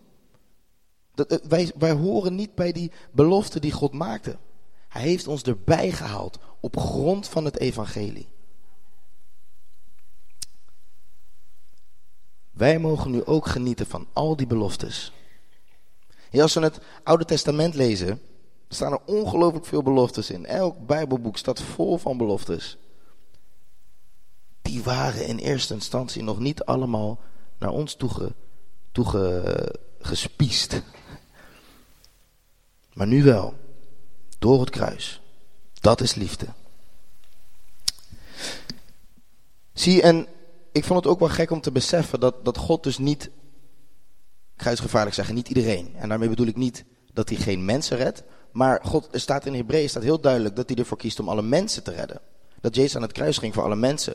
Dat, 1.16 1.26
eh, 1.26 1.38
wij, 1.48 1.72
wij 1.78 1.92
horen 1.92 2.34
niet 2.34 2.54
bij 2.54 2.72
die 2.72 2.92
belofte 3.10 3.60
die 3.60 3.72
God 3.72 3.92
maakte. 3.92 4.36
Hij 4.88 5.02
heeft 5.02 5.26
ons 5.26 5.42
erbij 5.42 5.92
gehaald 5.92 6.38
op 6.60 6.76
grond 6.76 7.28
van 7.28 7.44
het 7.44 7.58
evangelie. 7.58 8.28
Wij 12.50 12.78
mogen 12.78 13.10
nu 13.10 13.24
ook 13.24 13.46
genieten 13.46 13.86
van 13.86 14.06
al 14.12 14.36
die 14.36 14.46
beloftes. 14.46 15.12
Als 16.32 16.54
we 16.54 16.60
het 16.60 16.78
Oude 17.02 17.24
Testament 17.24 17.74
lezen, 17.74 18.20
staan 18.68 18.92
er 18.92 19.00
ongelooflijk 19.04 19.66
veel 19.66 19.82
beloftes 19.82 20.30
in. 20.30 20.46
Elk 20.46 20.86
Bijbelboek 20.86 21.36
staat 21.36 21.60
vol 21.60 21.98
van 21.98 22.16
beloftes. 22.16 22.78
Die 24.62 24.82
waren 24.82 25.26
in 25.26 25.38
eerste 25.38 25.74
instantie 25.74 26.22
nog 26.22 26.38
niet 26.38 26.64
allemaal 26.64 27.18
naar 27.58 27.70
ons 27.70 27.94
toege, 27.94 28.34
toegespiest. 28.92 30.82
Maar 32.96 33.06
nu 33.06 33.22
wel. 33.22 33.54
Door 34.38 34.60
het 34.60 34.70
kruis. 34.70 35.20
Dat 35.80 36.00
is 36.00 36.14
liefde. 36.14 36.46
Zie, 39.72 40.02
en 40.02 40.26
ik 40.72 40.84
vond 40.84 41.04
het 41.04 41.12
ook 41.12 41.18
wel 41.18 41.28
gek 41.28 41.50
om 41.50 41.60
te 41.60 41.72
beseffen 41.72 42.20
dat, 42.20 42.44
dat 42.44 42.56
God 42.56 42.82
dus 42.82 42.98
niet, 42.98 43.24
ik 44.54 44.62
ga 44.62 44.70
eens 44.70 44.80
gevaarlijk 44.80 45.14
zeggen, 45.14 45.34
niet 45.34 45.48
iedereen. 45.48 45.94
En 45.96 46.08
daarmee 46.08 46.28
bedoel 46.28 46.46
ik 46.46 46.56
niet 46.56 46.84
dat 47.12 47.28
hij 47.28 47.38
geen 47.38 47.64
mensen 47.64 47.96
redt. 47.96 48.22
Maar 48.52 48.80
God, 48.84 49.08
er 49.12 49.20
staat 49.20 49.46
in 49.46 49.54
Hebreeën 49.54 49.88
staat 49.88 50.02
heel 50.02 50.20
duidelijk 50.20 50.56
dat 50.56 50.68
hij 50.68 50.78
ervoor 50.78 50.98
kiest 50.98 51.20
om 51.20 51.28
alle 51.28 51.42
mensen 51.42 51.82
te 51.82 51.92
redden. 51.92 52.20
Dat 52.60 52.74
Jezus 52.74 52.96
aan 52.96 53.02
het 53.02 53.12
kruis 53.12 53.38
ging 53.38 53.54
voor 53.54 53.64
alle 53.64 53.76
mensen. 53.76 54.14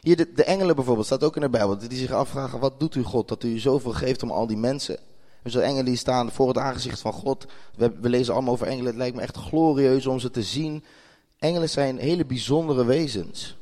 Hier 0.00 0.16
de, 0.16 0.32
de 0.32 0.44
engelen 0.44 0.74
bijvoorbeeld, 0.74 1.06
staat 1.06 1.24
ook 1.24 1.36
in 1.36 1.42
de 1.42 1.50
Bijbel, 1.50 1.78
dat 1.78 1.90
die 1.90 1.98
zich 1.98 2.12
afvragen, 2.12 2.58
wat 2.58 2.80
doet 2.80 2.94
u 2.94 3.02
God 3.02 3.28
dat 3.28 3.44
u 3.44 3.58
zoveel 3.58 3.92
geeft 3.92 4.22
om 4.22 4.30
al 4.30 4.46
die 4.46 4.56
mensen? 4.56 4.98
Dus 5.42 5.52
de 5.52 5.60
engelen 5.60 5.84
die 5.84 5.96
staan 5.96 6.32
voor 6.32 6.48
het 6.48 6.58
aangezicht 6.58 7.00
van 7.00 7.12
God. 7.12 7.46
We, 7.76 7.90
we 8.00 8.08
lezen 8.08 8.34
allemaal 8.34 8.52
over 8.52 8.66
engelen. 8.66 8.86
Het 8.86 8.96
lijkt 8.96 9.16
me 9.16 9.22
echt 9.22 9.36
glorieus 9.36 10.06
om 10.06 10.18
ze 10.18 10.30
te 10.30 10.42
zien. 10.42 10.84
Engelen 11.38 11.68
zijn 11.68 11.98
hele 11.98 12.24
bijzondere 12.24 12.84
wezens. 12.84 13.56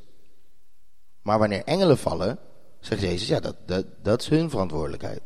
Maar 1.23 1.39
wanneer 1.39 1.65
engelen 1.65 1.99
vallen, 1.99 2.39
zegt 2.81 3.01
Jezus, 3.01 3.29
ja, 3.29 3.41
dat, 3.41 3.85
dat, 4.03 4.21
is 4.21 4.29
hun 4.29 4.51
verantwoordelijkheid. 4.51 5.21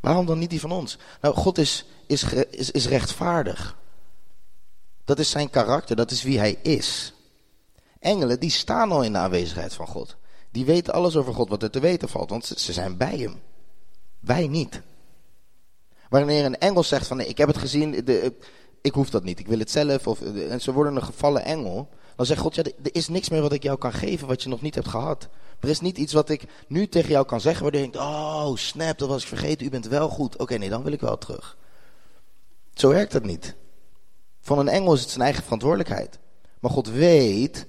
Waarom 0.00 0.26
dan 0.26 0.38
niet 0.38 0.50
die 0.50 0.60
van 0.60 0.72
ons? 0.72 0.98
Nou, 1.20 1.34
God 1.34 1.58
is, 1.58 1.86
is, 2.06 2.22
is, 2.50 2.70
is 2.70 2.86
rechtvaardig. 2.86 3.76
Dat 5.04 5.18
is 5.18 5.30
zijn 5.30 5.50
karakter, 5.50 5.96
dat 5.96 6.10
is 6.10 6.22
wie 6.22 6.38
hij 6.38 6.58
is. 6.62 7.14
Engelen, 7.98 8.40
die 8.40 8.50
staan 8.50 8.92
al 8.92 9.02
in 9.02 9.12
de 9.12 9.18
aanwezigheid 9.18 9.74
van 9.74 9.86
God. 9.86 10.16
Die 10.50 10.64
weten 10.64 10.92
alles 10.92 11.16
over 11.16 11.34
God 11.34 11.48
wat 11.48 11.62
er 11.62 11.70
te 11.70 11.80
weten 11.80 12.08
valt, 12.08 12.30
want 12.30 12.46
ze 12.46 12.72
zijn 12.72 12.96
bij 12.96 13.16
hem. 13.18 13.40
Wij 14.20 14.46
niet. 14.46 14.80
Wanneer 16.08 16.44
een 16.44 16.58
engel 16.58 16.82
zegt 16.82 17.06
van 17.06 17.16
nee, 17.16 17.26
ik 17.26 17.38
heb 17.38 17.48
het 17.48 17.58
gezien, 17.58 17.90
de, 18.04 18.32
ik 18.80 18.92
hoef 18.92 19.10
dat 19.10 19.24
niet, 19.24 19.38
ik 19.38 19.46
wil 19.46 19.58
het 19.58 19.70
zelf. 19.70 20.06
Of, 20.06 20.20
en 20.50 20.60
ze 20.60 20.72
worden 20.72 20.96
een 20.96 21.02
gevallen 21.02 21.44
engel. 21.44 21.88
Dan 22.16 22.26
zegt 22.26 22.40
God, 22.40 22.54
ja, 22.54 22.62
er 22.62 22.72
is 22.94 23.08
niks 23.08 23.28
meer 23.28 23.40
wat 23.40 23.52
ik 23.52 23.62
jou 23.62 23.78
kan 23.78 23.92
geven 23.92 24.28
wat 24.28 24.42
je 24.42 24.48
nog 24.48 24.60
niet 24.60 24.74
hebt 24.74 24.88
gehad. 24.88 25.28
Er 25.60 25.68
is 25.68 25.80
niet 25.80 25.98
iets 25.98 26.12
wat 26.12 26.28
ik 26.28 26.44
nu 26.68 26.88
tegen 26.88 27.10
jou 27.10 27.26
kan 27.26 27.40
zeggen 27.40 27.62
waardoor 27.62 27.80
je 27.80 27.90
denkt, 27.90 28.06
oh 28.06 28.54
snap, 28.54 28.98
dat 28.98 29.08
was 29.08 29.22
ik 29.22 29.28
vergeten, 29.28 29.66
u 29.66 29.70
bent 29.70 29.86
wel 29.86 30.08
goed. 30.08 30.38
Oké, 30.38 30.56
nee, 30.56 30.68
dan 30.68 30.82
wil 30.82 30.92
ik 30.92 31.00
wel 31.00 31.18
terug. 31.18 31.56
Zo 32.74 32.88
werkt 32.88 33.12
dat 33.12 33.24
niet. 33.24 33.54
Van 34.40 34.58
een 34.58 34.68
engel 34.68 34.94
is 34.94 35.00
het 35.00 35.10
zijn 35.10 35.24
eigen 35.24 35.42
verantwoordelijkheid. 35.42 36.18
Maar 36.60 36.70
God 36.70 36.88
weet 36.88 37.66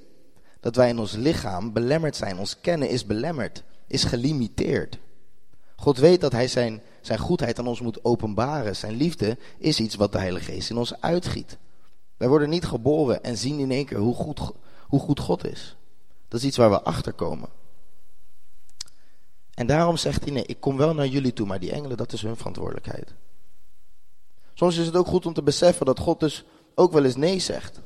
dat 0.59 0.75
wij 0.75 0.89
in 0.89 0.99
ons 0.99 1.11
lichaam 1.11 1.73
belemmerd 1.73 2.15
zijn. 2.15 2.39
Ons 2.39 2.59
kennen 2.61 2.89
is 2.89 3.05
belemmerd, 3.05 3.63
is 3.87 4.03
gelimiteerd. 4.03 4.97
God 5.75 5.97
weet 5.97 6.21
dat 6.21 6.31
hij 6.31 6.47
zijn, 6.47 6.81
zijn 7.07 7.19
goedheid 7.19 7.59
aan 7.59 7.67
ons 7.67 7.81
moet 7.81 8.03
openbaren. 8.03 8.75
Zijn 8.75 8.95
liefde 8.95 9.37
is 9.57 9.79
iets 9.79 9.95
wat 9.95 10.11
de 10.11 10.17
Heilige 10.17 10.51
Geest 10.51 10.69
in 10.69 10.77
ons 10.77 11.01
uitgiet. 11.01 11.57
Wij 12.17 12.27
worden 12.27 12.49
niet 12.49 12.65
geboren 12.65 13.23
en 13.23 13.37
zien 13.37 13.59
in 13.59 13.71
één 13.71 13.85
keer 13.85 13.97
hoe 13.97 14.15
goed, 14.15 14.39
hoe 14.87 14.99
goed 14.99 15.19
God 15.19 15.45
is. 15.45 15.75
Dat 16.27 16.39
is 16.39 16.45
iets 16.45 16.57
waar 16.57 16.69
we 16.69 16.81
achter 16.81 17.13
komen. 17.13 17.49
En 19.53 19.67
daarom 19.67 19.97
zegt 19.97 20.23
hij, 20.23 20.33
nee, 20.33 20.45
ik 20.45 20.59
kom 20.59 20.77
wel 20.77 20.93
naar 20.93 21.07
jullie 21.07 21.33
toe, 21.33 21.47
maar 21.47 21.59
die 21.59 21.71
engelen, 21.71 21.97
dat 21.97 22.13
is 22.13 22.21
hun 22.21 22.35
verantwoordelijkheid. 22.35 23.13
Soms 24.53 24.77
is 24.77 24.85
het 24.85 24.95
ook 24.95 25.07
goed 25.07 25.25
om 25.25 25.33
te 25.33 25.43
beseffen 25.43 25.85
dat 25.85 25.99
God 25.99 26.19
dus 26.19 26.45
ook 26.75 26.91
wel 26.91 27.03
eens 27.03 27.15
nee 27.15 27.39
zegt. 27.39 27.81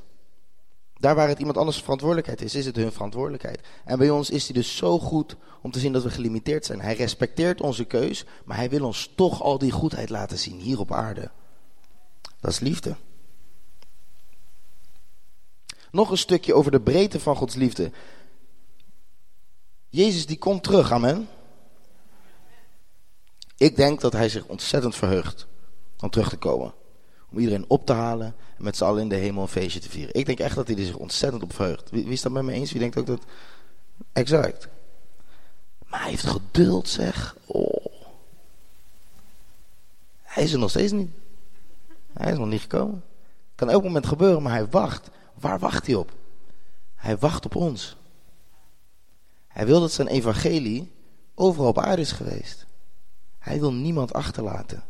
Daar 1.01 1.15
waar 1.15 1.27
het 1.27 1.39
iemand 1.39 1.57
anders 1.57 1.81
verantwoordelijkheid 1.81 2.41
is, 2.41 2.55
is 2.55 2.65
het 2.65 2.75
hun 2.75 2.91
verantwoordelijkheid. 2.91 3.59
En 3.85 3.97
bij 3.97 4.09
ons 4.09 4.29
is 4.29 4.45
hij 4.45 4.53
dus 4.53 4.75
zo 4.75 4.99
goed 4.99 5.35
om 5.61 5.71
te 5.71 5.79
zien 5.79 5.93
dat 5.93 6.03
we 6.03 6.09
gelimiteerd 6.09 6.65
zijn. 6.65 6.81
Hij 6.81 6.95
respecteert 6.95 7.61
onze 7.61 7.85
keus, 7.85 8.25
maar 8.45 8.57
hij 8.57 8.69
wil 8.69 8.85
ons 8.85 9.11
toch 9.15 9.41
al 9.41 9.57
die 9.57 9.71
goedheid 9.71 10.09
laten 10.09 10.37
zien 10.37 10.59
hier 10.59 10.79
op 10.79 10.91
aarde. 10.91 11.31
Dat 12.39 12.51
is 12.51 12.59
liefde. 12.59 12.95
Nog 15.91 16.11
een 16.11 16.17
stukje 16.17 16.53
over 16.53 16.71
de 16.71 16.81
breedte 16.81 17.19
van 17.19 17.35
Gods 17.35 17.55
liefde. 17.55 17.91
Jezus 19.89 20.25
die 20.25 20.37
komt 20.37 20.63
terug, 20.63 20.91
amen. 20.91 21.27
Ik 23.57 23.75
denk 23.75 24.01
dat 24.01 24.13
hij 24.13 24.29
zich 24.29 24.45
ontzettend 24.45 24.95
verheugt 24.95 25.47
om 25.99 26.09
terug 26.09 26.29
te 26.29 26.37
komen. 26.37 26.73
Om 27.31 27.37
iedereen 27.37 27.65
op 27.67 27.85
te 27.85 27.93
halen 27.93 28.25
en 28.27 28.35
met 28.61 28.77
z'n 28.77 28.83
allen 28.83 29.01
in 29.01 29.09
de 29.09 29.15
hemel 29.15 29.41
een 29.41 29.47
feestje 29.47 29.79
te 29.79 29.89
vieren. 29.89 30.15
Ik 30.15 30.25
denk 30.25 30.39
echt 30.39 30.55
dat 30.55 30.67
hij 30.67 30.77
er 30.77 30.85
zich 30.85 30.95
ontzettend 30.95 31.43
op 31.43 31.53
verheugt. 31.53 31.89
Wie, 31.89 32.03
wie 32.03 32.13
is 32.13 32.21
dat 32.21 32.31
met 32.31 32.43
me 32.43 32.51
eens? 32.51 32.71
Wie 32.71 32.79
denkt 32.79 32.97
ook 32.97 33.05
dat... 33.05 33.23
Exact. 34.13 34.67
Maar 35.85 36.01
hij 36.01 36.09
heeft 36.09 36.27
geduld, 36.27 36.89
zeg. 36.89 37.35
Oh. 37.45 37.85
Hij 40.21 40.43
is 40.43 40.53
er 40.53 40.59
nog 40.59 40.69
steeds 40.69 40.91
niet. 40.91 41.11
Hij 42.13 42.31
is 42.31 42.37
nog 42.37 42.47
niet 42.47 42.61
gekomen. 42.61 43.03
Kan 43.55 43.69
elk 43.69 43.83
moment 43.83 44.07
gebeuren, 44.07 44.41
maar 44.41 44.51
hij 44.51 44.67
wacht. 44.67 45.09
Waar 45.33 45.59
wacht 45.59 45.85
hij 45.85 45.95
op? 45.95 46.11
Hij 46.95 47.17
wacht 47.17 47.45
op 47.45 47.55
ons. 47.55 47.95
Hij 49.47 49.65
wil 49.65 49.79
dat 49.79 49.91
zijn 49.91 50.07
evangelie 50.07 50.91
overal 51.35 51.69
op 51.69 51.79
aarde 51.79 52.01
is 52.01 52.11
geweest. 52.11 52.65
Hij 53.39 53.59
wil 53.59 53.73
niemand 53.73 54.13
achterlaten. 54.13 54.83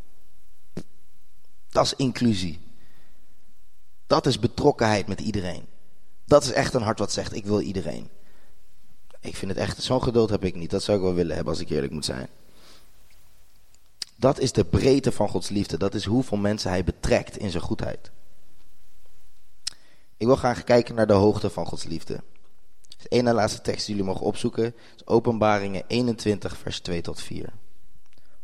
Dat 1.68 1.84
is 1.84 1.94
inclusie. 1.94 2.60
Dat 4.12 4.26
is 4.26 4.38
betrokkenheid 4.38 5.06
met 5.06 5.20
iedereen. 5.20 5.66
Dat 6.24 6.42
is 6.42 6.52
echt 6.52 6.74
een 6.74 6.82
hart 6.82 6.98
wat 6.98 7.12
zegt, 7.12 7.34
ik 7.34 7.44
wil 7.44 7.60
iedereen. 7.60 8.08
Ik 9.20 9.36
vind 9.36 9.50
het 9.50 9.60
echt, 9.60 9.82
zo'n 9.82 10.02
geduld 10.02 10.30
heb 10.30 10.44
ik 10.44 10.54
niet. 10.54 10.70
Dat 10.70 10.82
zou 10.82 10.96
ik 10.98 11.04
wel 11.04 11.14
willen 11.14 11.34
hebben 11.34 11.52
als 11.52 11.62
ik 11.62 11.70
eerlijk 11.70 11.92
moet 11.92 12.04
zijn. 12.04 12.28
Dat 14.16 14.38
is 14.38 14.52
de 14.52 14.64
breedte 14.64 15.12
van 15.12 15.28
Gods 15.28 15.48
liefde. 15.48 15.78
Dat 15.78 15.94
is 15.94 16.04
hoeveel 16.04 16.38
mensen 16.38 16.70
hij 16.70 16.84
betrekt 16.84 17.36
in 17.36 17.50
zijn 17.50 17.62
goedheid. 17.62 18.10
Ik 20.16 20.26
wil 20.26 20.36
graag 20.36 20.64
kijken 20.64 20.94
naar 20.94 21.06
de 21.06 21.12
hoogte 21.12 21.50
van 21.50 21.66
Gods 21.66 21.84
liefde. 21.84 22.22
De 23.02 23.08
ene 23.08 23.32
laatste 23.32 23.60
tekst 23.60 23.86
die 23.86 23.94
jullie 23.94 24.10
mogen 24.10 24.26
opzoeken 24.26 24.74
is 24.96 25.06
Openbaringen 25.06 25.84
21 25.86 26.56
vers 26.56 26.80
2 26.80 27.00
tot 27.00 27.20
4. 27.20 27.52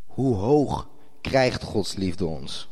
Hoe 0.07 0.37
hoog 0.37 0.89
krijgt 1.21 1.63
Gods 1.63 1.95
liefde 1.95 2.27
ons? 2.27 2.69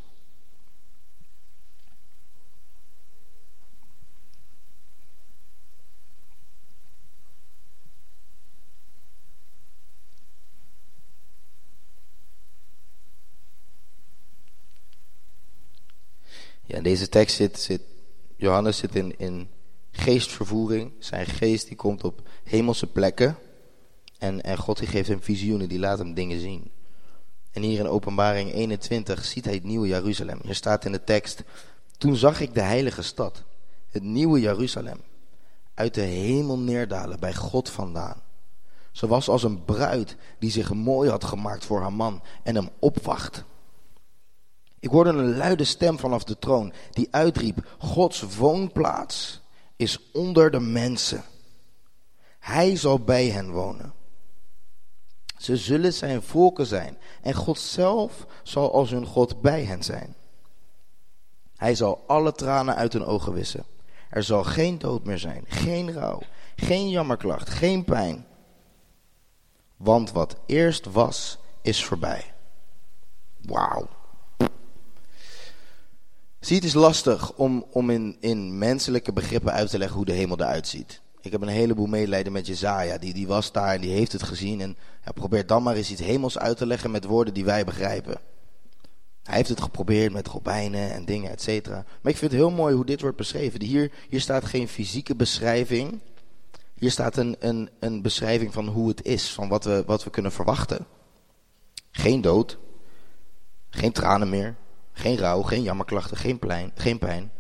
Deze 16.87 17.09
tekst 17.09 17.37
zit, 17.55 17.81
Johannes 18.37 18.77
zit 18.77 18.94
in, 18.94 19.18
in 19.18 19.49
geestvervoering. 19.90 20.92
Zijn 20.99 21.27
geest 21.27 21.66
die 21.66 21.77
komt 21.77 22.05
op 22.05 22.29
hemelse 22.44 22.87
plekken. 22.87 23.37
En, 24.18 24.42
en 24.42 24.57
God 24.57 24.79
die 24.79 24.88
geeft 24.88 25.09
hem 25.09 25.22
visioenen, 25.22 25.68
die 25.68 25.79
laat 25.79 25.99
hem 25.99 26.14
dingen 26.14 26.40
zien. 26.40 26.70
En 27.51 27.62
hier 27.62 27.79
in 27.79 27.88
openbaring 27.88 28.53
21 28.53 29.25
ziet 29.25 29.44
hij 29.44 29.55
het 29.55 29.64
nieuwe 29.64 29.87
Jeruzalem. 29.87 30.38
Hier 30.42 30.55
staat 30.55 30.85
in 30.85 30.92
de 30.92 31.05
tekst, 31.05 31.42
toen 31.99 32.16
zag 32.16 32.40
ik 32.40 32.55
de 32.55 32.62
heilige 32.62 33.03
stad, 33.03 33.42
het 33.88 34.03
nieuwe 34.03 34.40
Jeruzalem, 34.40 35.01
uit 35.75 35.94
de 35.94 36.01
hemel 36.01 36.59
neerdalen 36.59 37.20
bij 37.20 37.35
God 37.35 37.70
vandaan. 37.70 38.22
Ze 38.92 39.07
was 39.07 39.29
als 39.29 39.42
een 39.42 39.64
bruid 39.64 40.16
die 40.38 40.51
zich 40.51 40.72
mooi 40.72 41.11
had 41.11 41.25
gemaakt 41.25 41.64
voor 41.64 41.81
haar 41.81 41.92
man 41.92 42.22
en 42.42 42.55
hem 42.55 42.68
opwacht. 42.79 43.44
Ik 44.87 44.92
hoorde 44.92 45.11
een 45.11 45.37
luide 45.37 45.64
stem 45.64 45.99
vanaf 45.99 46.25
de 46.25 46.38
troon 46.38 46.72
die 46.90 47.09
uitriep: 47.11 47.77
Gods 47.79 48.37
woonplaats 48.37 49.40
is 49.77 50.11
onder 50.12 50.51
de 50.51 50.61
mensen. 50.61 51.25
Hij 52.38 52.77
zal 52.77 53.01
bij 53.01 53.27
hen 53.27 53.51
wonen. 53.51 53.92
Ze 55.38 55.57
zullen 55.57 55.92
zijn 55.92 56.22
volken 56.22 56.66
zijn 56.66 56.99
en 57.22 57.35
God 57.35 57.59
zelf 57.59 58.27
zal 58.42 58.72
als 58.72 58.90
hun 58.90 59.07
God 59.07 59.40
bij 59.40 59.64
hen 59.64 59.83
zijn. 59.83 60.14
Hij 61.57 61.75
zal 61.75 62.05
alle 62.07 62.33
tranen 62.33 62.75
uit 62.75 62.92
hun 62.92 63.05
ogen 63.05 63.33
wissen. 63.33 63.64
Er 64.11 64.22
zal 64.22 64.44
geen 64.44 64.79
dood 64.79 65.05
meer 65.05 65.18
zijn, 65.18 65.44
geen 65.49 65.92
rouw, 65.92 66.20
geen 66.57 66.88
jammerklacht, 66.88 67.49
geen 67.49 67.85
pijn. 67.85 68.27
Want 69.77 70.12
wat 70.12 70.37
eerst 70.46 70.92
was, 70.92 71.38
is 71.62 71.85
voorbij. 71.85 72.35
Wauw. 73.40 73.96
Zie, 76.47 76.57
het 76.57 76.65
is 76.65 76.75
lastig 76.75 77.33
om, 77.33 77.65
om 77.71 77.91
in, 77.91 78.17
in 78.21 78.59
menselijke 78.59 79.13
begrippen 79.13 79.53
uit 79.53 79.71
te 79.71 79.79
leggen 79.79 79.97
hoe 79.97 80.05
de 80.05 80.13
hemel 80.13 80.41
eruit 80.41 80.69
ziet. 80.69 81.01
Ik 81.21 81.33
heb 81.33 81.43
een 81.43 81.49
heleboel 81.49 81.87
medelijden 81.87 82.33
met 82.33 82.47
Jezaja. 82.47 82.99
Die, 82.99 83.15
die 83.15 83.27
was 83.27 83.53
daar 83.53 83.75
en 83.75 83.81
die 83.81 83.91
heeft 83.91 84.13
het 84.13 84.23
gezien. 84.23 84.61
En 84.61 84.77
ja, 85.05 85.13
probeer 85.13 85.47
dan 85.47 85.63
maar 85.63 85.75
eens 85.75 85.91
iets 85.91 86.01
hemels 86.01 86.39
uit 86.39 86.57
te 86.57 86.67
leggen 86.67 86.91
met 86.91 87.05
woorden 87.05 87.35
die 87.35 87.45
wij 87.45 87.65
begrijpen. 87.65 88.21
Hij 89.23 89.37
heeft 89.37 89.49
het 89.49 89.61
geprobeerd 89.61 90.13
met 90.13 90.29
robijnen 90.29 90.93
en 90.93 91.05
dingen, 91.05 91.31
et 91.31 91.43
cetera. 91.43 91.85
Maar 92.03 92.13
ik 92.13 92.19
vind 92.19 92.31
het 92.31 92.41
heel 92.41 92.51
mooi 92.51 92.75
hoe 92.75 92.87
dit 92.87 93.01
wordt 93.01 93.17
beschreven. 93.17 93.63
Hier, 93.63 93.93
hier 94.09 94.21
staat 94.21 94.45
geen 94.45 94.69
fysieke 94.69 95.15
beschrijving. 95.15 96.01
Hier 96.75 96.91
staat 96.91 97.17
een, 97.17 97.37
een, 97.39 97.71
een 97.79 98.03
beschrijving 98.03 98.53
van 98.53 98.69
hoe 98.69 98.89
het 98.89 99.05
is, 99.05 99.33
van 99.33 99.49
wat 99.49 99.65
we, 99.65 99.83
wat 99.87 100.05
we 100.05 100.11
kunnen 100.11 100.33
verwachten. 100.33 100.87
Geen 101.91 102.21
dood, 102.21 102.59
geen 103.71 103.93
tranen 103.93 104.29
meer, 104.29 104.57
geen 104.97 105.17
rouw, 105.17 105.43
geen 105.43 105.63
jammerklachten, 105.63 106.17
geen, 106.17 106.41
geen 106.75 106.99
pijn. 106.99 107.33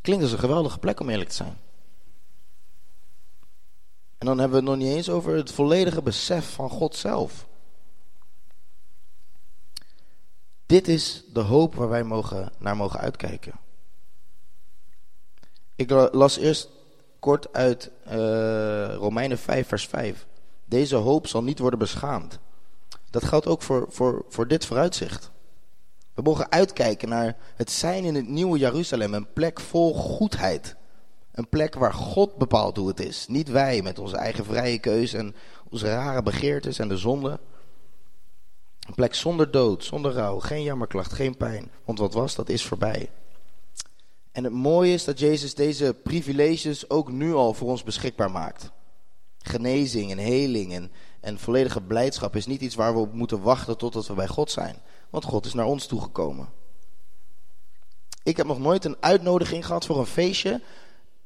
Klinkt 0.00 0.22
als 0.22 0.32
een 0.32 0.38
geweldige 0.38 0.78
plek 0.78 1.00
om 1.00 1.08
eerlijk 1.08 1.28
te 1.28 1.36
zijn. 1.36 1.58
En 4.18 4.26
dan 4.26 4.38
hebben 4.38 4.64
we 4.64 4.70
het 4.70 4.78
nog 4.78 4.86
niet 4.86 4.96
eens 4.96 5.10
over 5.10 5.34
het 5.34 5.52
volledige 5.52 6.02
besef 6.02 6.52
van 6.52 6.70
God 6.70 6.96
zelf. 6.96 7.46
Dit 10.66 10.88
is 10.88 11.24
de 11.32 11.40
hoop 11.40 11.74
waar 11.74 11.88
wij 11.88 12.04
mogen, 12.04 12.52
naar 12.58 12.76
mogen 12.76 13.00
uitkijken. 13.00 13.52
Ik 15.74 15.90
las 16.12 16.36
eerst 16.36 16.68
kort 17.18 17.52
uit 17.52 17.90
uh, 18.06 18.94
Romeinen 18.94 19.38
5, 19.38 19.68
vers 19.68 19.86
5. 19.86 20.26
Deze 20.64 20.96
hoop 20.96 21.26
zal 21.26 21.42
niet 21.42 21.58
worden 21.58 21.78
beschaamd. 21.78 22.38
Dat 23.10 23.24
geldt 23.24 23.46
ook 23.46 23.62
voor, 23.62 23.86
voor, 23.88 24.24
voor 24.28 24.48
dit 24.48 24.66
vooruitzicht. 24.66 25.34
We 26.16 26.22
mogen 26.22 26.50
uitkijken 26.50 27.08
naar 27.08 27.36
het 27.56 27.70
zijn 27.70 28.04
in 28.04 28.14
het 28.14 28.28
nieuwe 28.28 28.58
Jeruzalem, 28.58 29.14
een 29.14 29.32
plek 29.32 29.60
vol 29.60 29.94
goedheid. 29.94 30.76
Een 31.32 31.48
plek 31.48 31.74
waar 31.74 31.94
God 31.94 32.36
bepaalt 32.36 32.76
hoe 32.76 32.88
het 32.88 33.00
is. 33.00 33.26
Niet 33.28 33.48
wij 33.48 33.82
met 33.82 33.98
onze 33.98 34.16
eigen 34.16 34.44
vrije 34.44 34.78
keus 34.78 35.12
en 35.12 35.34
onze 35.70 35.86
rare 35.86 36.22
begeertes 36.22 36.78
en 36.78 36.88
de 36.88 36.96
zonde. 36.96 37.40
Een 38.86 38.94
plek 38.94 39.14
zonder 39.14 39.50
dood, 39.50 39.84
zonder 39.84 40.12
rouw, 40.12 40.38
geen 40.38 40.62
jammerklacht, 40.62 41.12
geen 41.12 41.36
pijn. 41.36 41.70
Want 41.84 41.98
wat 41.98 42.14
was, 42.14 42.34
dat 42.34 42.48
is 42.48 42.64
voorbij. 42.64 43.10
En 44.32 44.44
het 44.44 44.52
mooie 44.52 44.92
is 44.92 45.04
dat 45.04 45.18
Jezus 45.18 45.54
deze 45.54 45.96
privileges 46.02 46.90
ook 46.90 47.10
nu 47.10 47.34
al 47.34 47.54
voor 47.54 47.68
ons 47.68 47.82
beschikbaar 47.82 48.30
maakt. 48.30 48.70
Genezing 49.38 50.10
en 50.10 50.18
heling 50.18 50.72
en, 50.72 50.92
en 51.20 51.38
volledige 51.38 51.80
blijdschap 51.80 52.36
is 52.36 52.46
niet 52.46 52.60
iets 52.60 52.74
waar 52.74 52.94
we 52.94 53.00
op 53.00 53.12
moeten 53.12 53.42
wachten 53.42 53.76
totdat 53.76 54.06
we 54.06 54.14
bij 54.14 54.28
God 54.28 54.50
zijn. 54.50 54.76
Want 55.10 55.24
God 55.24 55.46
is 55.46 55.54
naar 55.54 55.66
ons 55.66 55.86
toegekomen. 55.86 56.48
Ik 58.22 58.36
heb 58.36 58.46
nog 58.46 58.58
nooit 58.58 58.84
een 58.84 58.96
uitnodiging 59.00 59.66
gehad 59.66 59.86
voor 59.86 59.98
een 59.98 60.06
feestje 60.06 60.60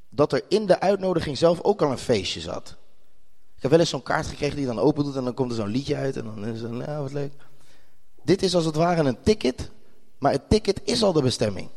dat 0.09 0.33
er 0.33 0.45
in 0.49 0.67
de 0.67 0.81
uitnodiging 0.81 1.39
zelf 1.39 1.61
ook 1.63 1.83
al 1.83 1.91
een 1.91 1.99
feestje 1.99 2.41
zat. 2.41 2.77
Ik 3.57 3.63
heb 3.63 3.71
wel 3.71 3.81
eens 3.81 3.91
zo'n 3.91 4.03
kaart 4.03 4.27
gekregen 4.27 4.57
die 4.57 4.67
dan 4.67 4.79
open 4.79 5.05
doet 5.05 5.17
en 5.17 5.25
dan 5.25 5.35
komt 5.35 5.51
er 5.51 5.57
zo'n 5.57 5.69
liedje 5.69 5.97
uit 5.97 6.17
en 6.17 6.25
dan 6.25 6.47
is 6.47 6.61
het, 6.61 6.71
nou 6.71 7.03
wat 7.03 7.13
leuk. 7.13 7.33
Dit 8.23 8.43
is 8.43 8.55
als 8.55 8.65
het 8.65 8.75
ware 8.75 9.03
een 9.03 9.23
ticket, 9.23 9.71
maar 10.19 10.33
het 10.33 10.49
ticket 10.49 10.81
is 10.85 11.03
al 11.03 11.13
de 11.13 11.23
bestemming. 11.23 11.69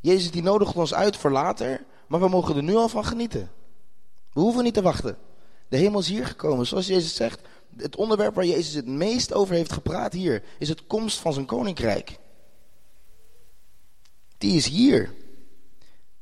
Jezus 0.00 0.30
die 0.30 0.42
nodigt 0.42 0.74
ons 0.74 0.94
uit 0.94 1.16
voor 1.16 1.30
later, 1.30 1.84
maar 2.06 2.20
we 2.20 2.28
mogen 2.28 2.56
er 2.56 2.62
nu 2.62 2.74
al 2.74 2.88
van 2.88 3.04
genieten. 3.04 3.50
We 4.32 4.40
hoeven 4.40 4.64
niet 4.64 4.74
te 4.74 4.82
wachten. 4.82 5.18
De 5.68 5.76
hemel 5.76 6.00
is 6.00 6.08
hier 6.08 6.26
gekomen, 6.26 6.66
zoals 6.66 6.86
Jezus 6.86 7.14
zegt. 7.14 7.40
Het 7.76 7.96
onderwerp 7.96 8.34
waar 8.34 8.46
Jezus 8.46 8.74
het 8.74 8.86
meest 8.86 9.32
over 9.32 9.54
heeft 9.54 9.72
gepraat 9.72 10.12
hier, 10.12 10.42
is 10.58 10.68
het 10.68 10.86
komst 10.86 11.18
van 11.18 11.32
zijn 11.32 11.46
koninkrijk. 11.46 12.18
Die 14.38 14.56
is 14.56 14.66
hier. 14.66 15.14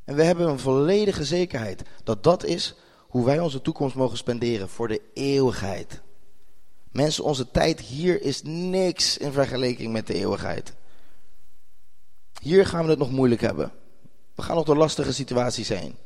En 0.04 0.14
we 0.14 0.24
hebben 0.24 0.48
een 0.48 0.58
volledige 0.58 1.24
zekerheid 1.24 1.82
dat 2.04 2.22
dat 2.22 2.44
is 2.44 2.74
hoe 2.98 3.24
wij 3.24 3.40
onze 3.40 3.62
toekomst 3.62 3.94
mogen 3.94 4.16
spenderen 4.16 4.68
voor 4.68 4.88
de 4.88 5.02
eeuwigheid. 5.14 6.00
Mensen, 6.92 7.24
onze 7.24 7.50
tijd 7.50 7.80
hier 7.80 8.22
is 8.22 8.42
niks 8.42 9.18
in 9.18 9.32
vergelijking 9.32 9.92
met 9.92 10.06
de 10.06 10.14
eeuwigheid. 10.14 10.74
Hier 12.40 12.66
gaan 12.66 12.84
we 12.84 12.90
het 12.90 12.98
nog 12.98 13.10
moeilijk 13.10 13.40
hebben. 13.40 13.72
We 14.34 14.42
gaan 14.42 14.56
nog 14.56 14.64
door 14.64 14.76
lastige 14.76 15.12
situaties 15.12 15.68
heen. 15.68 15.96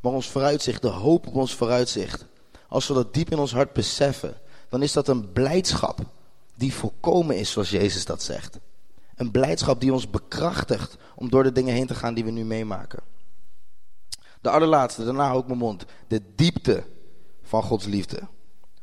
Maar 0.00 0.12
ons 0.12 0.30
vooruitzicht, 0.30 0.82
de 0.82 0.88
hoop 0.88 1.26
op 1.26 1.34
ons 1.34 1.54
vooruitzicht, 1.54 2.26
als 2.68 2.88
we 2.88 2.94
dat 2.94 3.14
diep 3.14 3.30
in 3.30 3.38
ons 3.38 3.52
hart 3.52 3.72
beseffen, 3.72 4.36
dan 4.74 4.82
is 4.82 4.92
dat 4.92 5.08
een 5.08 5.32
blijdschap 5.32 6.00
die 6.54 6.74
volkomen 6.74 7.38
is, 7.38 7.50
zoals 7.50 7.70
Jezus 7.70 8.04
dat 8.04 8.22
zegt. 8.22 8.58
Een 9.14 9.30
blijdschap 9.30 9.80
die 9.80 9.92
ons 9.92 10.10
bekrachtigt 10.10 10.96
om 11.14 11.30
door 11.30 11.42
de 11.42 11.52
dingen 11.52 11.74
heen 11.74 11.86
te 11.86 11.94
gaan 11.94 12.14
die 12.14 12.24
we 12.24 12.30
nu 12.30 12.44
meemaken. 12.44 13.02
De 14.40 14.50
allerlaatste, 14.50 15.04
daarna 15.04 15.30
ook 15.30 15.46
mijn 15.46 15.58
mond. 15.58 15.84
De 16.08 16.22
diepte 16.34 16.84
van 17.42 17.62
Gods 17.62 17.84
liefde. 17.84 18.20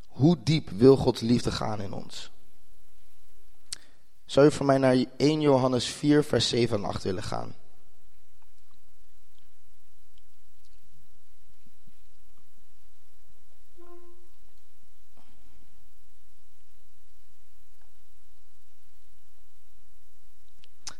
Hoe 0.06 0.36
diep 0.44 0.70
wil 0.70 0.96
Gods 0.96 1.20
liefde 1.20 1.50
gaan 1.50 1.80
in 1.80 1.92
ons? 1.92 2.30
Zou 4.24 4.46
je 4.46 4.52
voor 4.52 4.66
mij 4.66 4.78
naar 4.78 5.04
1 5.16 5.40
Johannes 5.40 5.86
4, 5.86 6.24
vers 6.24 6.48
7 6.48 6.76
en 6.76 6.84
8 6.84 7.02
willen 7.02 7.22
gaan? 7.22 7.54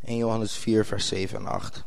In 0.05 0.16
Johannes 0.33 0.57
4, 0.57 0.85
vers 0.87 1.07
7 1.07 1.38
en 1.38 1.47
8. 1.47 1.85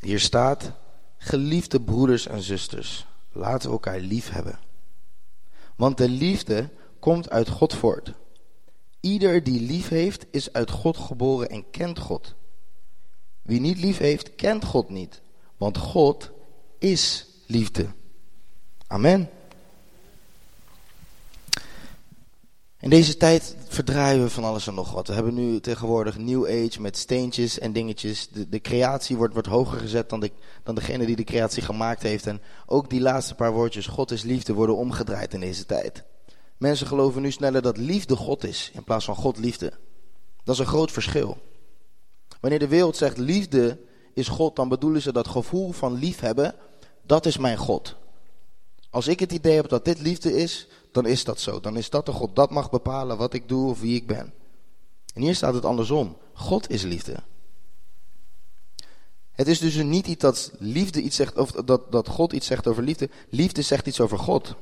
Hier 0.00 0.20
staat, 0.20 0.72
geliefde 1.16 1.80
broeders 1.80 2.26
en 2.26 2.42
zusters, 2.42 3.06
laten 3.32 3.68
we 3.68 3.74
elkaar 3.74 3.98
lief 3.98 4.30
hebben. 4.30 4.58
Want 5.76 5.96
de 5.96 6.08
liefde 6.08 6.70
komt 6.98 7.30
uit 7.30 7.48
God 7.48 7.74
voort. 7.74 8.12
Ieder 9.00 9.42
die 9.42 9.60
lief 9.60 9.88
heeft, 9.88 10.26
is 10.30 10.52
uit 10.52 10.70
God 10.70 10.96
geboren 10.96 11.48
en 11.48 11.70
kent 11.70 11.98
God. 11.98 12.34
Wie 13.42 13.60
niet 13.60 13.78
lief 13.78 13.98
heeft, 13.98 14.34
kent 14.34 14.64
God 14.64 14.88
niet, 14.88 15.22
want 15.56 15.78
God 15.78 16.30
is 16.78 17.26
liefde. 17.46 18.00
Amen. 18.92 19.30
In 22.80 22.90
deze 22.90 23.16
tijd 23.16 23.56
verdraaien 23.68 24.22
we 24.22 24.30
van 24.30 24.44
alles 24.44 24.66
en 24.66 24.74
nog 24.74 24.92
wat. 24.92 25.06
We 25.06 25.14
hebben 25.14 25.34
nu 25.34 25.60
tegenwoordig 25.60 26.18
New 26.18 26.44
Age 26.44 26.80
met 26.80 26.96
steentjes 26.96 27.58
en 27.58 27.72
dingetjes. 27.72 28.28
De, 28.28 28.48
de 28.48 28.60
creatie 28.60 29.16
wordt, 29.16 29.32
wordt 29.32 29.48
hoger 29.48 29.78
gezet 29.78 30.10
dan, 30.10 30.20
de, 30.20 30.30
dan 30.62 30.74
degene 30.74 31.06
die 31.06 31.16
de 31.16 31.24
creatie 31.24 31.62
gemaakt 31.62 32.02
heeft. 32.02 32.26
En 32.26 32.40
ook 32.66 32.90
die 32.90 33.00
laatste 33.00 33.34
paar 33.34 33.52
woordjes, 33.52 33.86
God 33.86 34.10
is 34.10 34.22
liefde, 34.22 34.52
worden 34.52 34.76
omgedraaid 34.76 35.34
in 35.34 35.40
deze 35.40 35.66
tijd. 35.66 36.04
Mensen 36.56 36.86
geloven 36.86 37.22
nu 37.22 37.30
sneller 37.30 37.62
dat 37.62 37.76
liefde 37.76 38.16
God 38.16 38.44
is, 38.44 38.70
in 38.74 38.84
plaats 38.84 39.04
van 39.04 39.16
God 39.16 39.38
liefde. 39.38 39.72
Dat 40.44 40.54
is 40.54 40.60
een 40.60 40.66
groot 40.66 40.92
verschil. 40.92 41.38
Wanneer 42.40 42.58
de 42.58 42.68
wereld 42.68 42.96
zegt 42.96 43.18
liefde 43.18 43.78
is 44.14 44.28
God, 44.28 44.56
dan 44.56 44.68
bedoelen 44.68 45.02
ze 45.02 45.12
dat 45.12 45.28
gevoel 45.28 45.72
van 45.72 45.94
liefhebben, 45.94 46.54
dat 47.02 47.26
is 47.26 47.38
mijn 47.38 47.56
God. 47.56 48.00
Als 48.92 49.06
ik 49.06 49.20
het 49.20 49.32
idee 49.32 49.54
heb 49.54 49.68
dat 49.68 49.84
dit 49.84 50.00
liefde 50.00 50.36
is, 50.36 50.68
dan 50.90 51.06
is 51.06 51.24
dat 51.24 51.40
zo. 51.40 51.60
Dan 51.60 51.76
is 51.76 51.90
dat 51.90 52.06
de 52.06 52.12
God. 52.12 52.36
Dat 52.36 52.50
mag 52.50 52.70
bepalen 52.70 53.16
wat 53.16 53.32
ik 53.34 53.48
doe 53.48 53.70
of 53.70 53.80
wie 53.80 53.96
ik 53.96 54.06
ben. 54.06 54.32
En 55.14 55.22
hier 55.22 55.34
staat 55.34 55.54
het 55.54 55.64
andersom. 55.64 56.16
God 56.32 56.70
is 56.70 56.82
liefde. 56.82 57.22
Het 59.32 59.48
is 59.48 59.58
dus 59.58 59.74
niet 59.74 60.06
iets 60.06 60.22
dat 60.22 60.52
liefde 60.58 61.00
iets 61.00 61.16
zegt, 61.16 61.36
of 61.36 61.50
dat, 61.50 61.92
dat 61.92 62.08
God 62.08 62.32
iets 62.32 62.46
zegt 62.46 62.66
over 62.66 62.82
liefde. 62.82 63.10
Liefde 63.28 63.62
zegt 63.62 63.86
iets 63.86 64.00
over 64.00 64.18
God. 64.18 64.54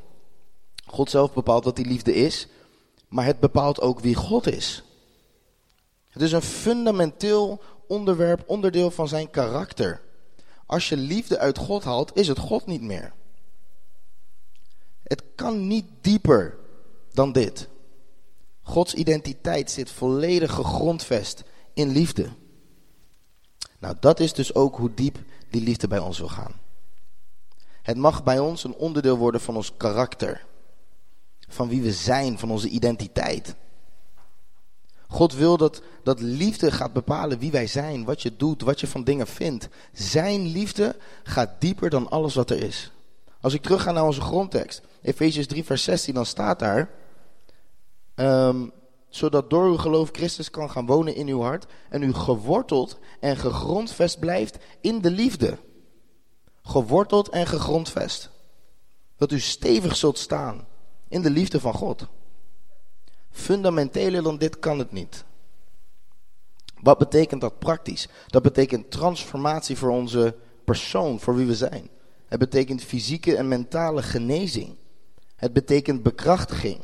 God 0.86 1.10
zelf 1.10 1.32
bepaalt 1.32 1.64
wat 1.64 1.76
die 1.76 1.86
liefde 1.86 2.14
is, 2.14 2.48
maar 3.08 3.24
het 3.24 3.40
bepaalt 3.40 3.80
ook 3.80 4.00
wie 4.00 4.14
God 4.14 4.46
is. 4.46 4.82
Het 6.08 6.22
is 6.22 6.32
een 6.32 6.42
fundamenteel 6.42 7.60
onderwerp, 7.88 8.42
onderdeel 8.46 8.90
van 8.90 9.08
zijn 9.08 9.30
karakter. 9.30 10.00
Als 10.66 10.88
je 10.88 10.96
liefde 10.96 11.38
uit 11.38 11.58
God 11.58 11.84
haalt, 11.84 12.16
is 12.16 12.28
het 12.28 12.38
God 12.38 12.66
niet 12.66 12.82
meer. 12.82 13.12
Het 15.10 15.22
kan 15.34 15.66
niet 15.66 15.86
dieper 16.00 16.58
dan 17.12 17.32
dit. 17.32 17.68
Gods 18.62 18.94
identiteit 18.94 19.70
zit 19.70 19.90
volledig 19.90 20.52
gegrondvest 20.54 21.42
in 21.74 21.88
liefde. 21.88 22.28
Nou, 23.78 23.96
dat 24.00 24.20
is 24.20 24.32
dus 24.32 24.54
ook 24.54 24.76
hoe 24.76 24.94
diep 24.94 25.18
die 25.48 25.62
liefde 25.62 25.88
bij 25.88 25.98
ons 25.98 26.18
wil 26.18 26.28
gaan. 26.28 26.60
Het 27.82 27.96
mag 27.96 28.22
bij 28.22 28.38
ons 28.38 28.64
een 28.64 28.74
onderdeel 28.74 29.16
worden 29.16 29.40
van 29.40 29.56
ons 29.56 29.76
karakter. 29.76 30.46
Van 31.48 31.68
wie 31.68 31.82
we 31.82 31.92
zijn, 31.92 32.38
van 32.38 32.50
onze 32.50 32.68
identiteit. 32.68 33.54
God 35.08 35.34
wil 35.34 35.56
dat, 35.56 35.82
dat 36.02 36.20
liefde 36.20 36.70
gaat 36.70 36.92
bepalen 36.92 37.38
wie 37.38 37.50
wij 37.50 37.66
zijn, 37.66 38.04
wat 38.04 38.22
je 38.22 38.36
doet, 38.36 38.62
wat 38.62 38.80
je 38.80 38.86
van 38.86 39.04
dingen 39.04 39.26
vindt. 39.26 39.68
Zijn 39.92 40.46
liefde 40.46 40.96
gaat 41.22 41.60
dieper 41.60 41.90
dan 41.90 42.10
alles 42.10 42.34
wat 42.34 42.50
er 42.50 42.62
is. 42.62 42.92
Als 43.40 43.54
ik 43.54 43.62
terug 43.62 43.82
ga 43.82 43.92
naar 43.92 44.04
onze 44.04 44.20
grondtekst, 44.20 44.82
Efesiërs 45.02 45.46
3 45.46 45.64
vers 45.64 45.82
16, 45.82 46.14
dan 46.14 46.26
staat 46.26 46.58
daar... 46.58 46.90
Ehm, 48.14 48.66
zodat 49.10 49.50
door 49.50 49.64
uw 49.64 49.76
geloof 49.76 50.08
Christus 50.12 50.50
kan 50.50 50.70
gaan 50.70 50.86
wonen 50.86 51.14
in 51.14 51.26
uw 51.26 51.40
hart 51.40 51.66
en 51.88 52.02
u 52.02 52.14
geworteld 52.14 52.98
en 53.20 53.36
gegrondvest 53.36 54.18
blijft 54.18 54.58
in 54.80 55.00
de 55.00 55.10
liefde. 55.10 55.58
Geworteld 56.62 57.28
en 57.28 57.46
gegrondvest. 57.46 58.30
Dat 59.16 59.32
u 59.32 59.40
stevig 59.40 59.96
zult 59.96 60.18
staan 60.18 60.66
in 61.08 61.22
de 61.22 61.30
liefde 61.30 61.60
van 61.60 61.74
God. 61.74 62.06
Fundamenteler 63.30 64.22
dan 64.22 64.38
dit 64.38 64.58
kan 64.58 64.78
het 64.78 64.92
niet. 64.92 65.24
Wat 66.80 66.98
betekent 66.98 67.40
dat 67.40 67.58
praktisch? 67.58 68.08
Dat 68.26 68.42
betekent 68.42 68.90
transformatie 68.90 69.76
voor 69.76 69.90
onze 69.90 70.36
persoon, 70.64 71.20
voor 71.20 71.34
wie 71.34 71.46
we 71.46 71.54
zijn. 71.54 71.88
Het 72.26 72.38
betekent 72.38 72.82
fysieke 72.82 73.36
en 73.36 73.48
mentale 73.48 74.02
genezing. 74.02 74.76
Het 75.40 75.52
betekent 75.52 76.02
bekrachtiging. 76.02 76.80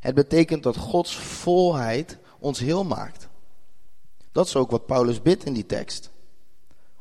Het 0.00 0.14
betekent 0.14 0.62
dat 0.62 0.76
Gods 0.76 1.16
volheid 1.16 2.18
ons 2.38 2.58
heel 2.58 2.84
maakt. 2.84 3.28
Dat 4.32 4.46
is 4.46 4.56
ook 4.56 4.70
wat 4.70 4.86
Paulus 4.86 5.22
bidt 5.22 5.44
in 5.44 5.52
die 5.52 5.66
tekst. 5.66 6.10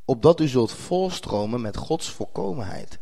Opdat 0.06 0.40
u 0.40 0.48
zult 0.48 0.72
volstromen 0.72 1.62
met 1.62 1.78
Gods 1.78 2.12
volkomenheid. 2.12 3.00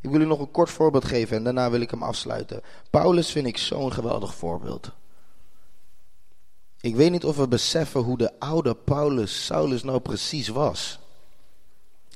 Ik 0.00 0.10
wil 0.10 0.20
u 0.20 0.24
nog 0.24 0.38
een 0.38 0.50
kort 0.50 0.70
voorbeeld 0.70 1.04
geven 1.04 1.36
en 1.36 1.44
daarna 1.44 1.70
wil 1.70 1.80
ik 1.80 1.90
hem 1.90 2.02
afsluiten. 2.02 2.62
Paulus 2.90 3.30
vind 3.30 3.46
ik 3.46 3.56
zo'n 3.58 3.92
geweldig 3.92 4.34
voorbeeld. 4.34 4.92
Ik 6.80 6.96
weet 6.96 7.10
niet 7.10 7.24
of 7.24 7.36
we 7.36 7.48
beseffen 7.48 8.00
hoe 8.00 8.18
de 8.18 8.38
oude 8.38 8.74
Paulus 8.74 9.44
Saulus 9.44 9.82
nou 9.82 10.00
precies 10.00 10.48
was. 10.48 10.99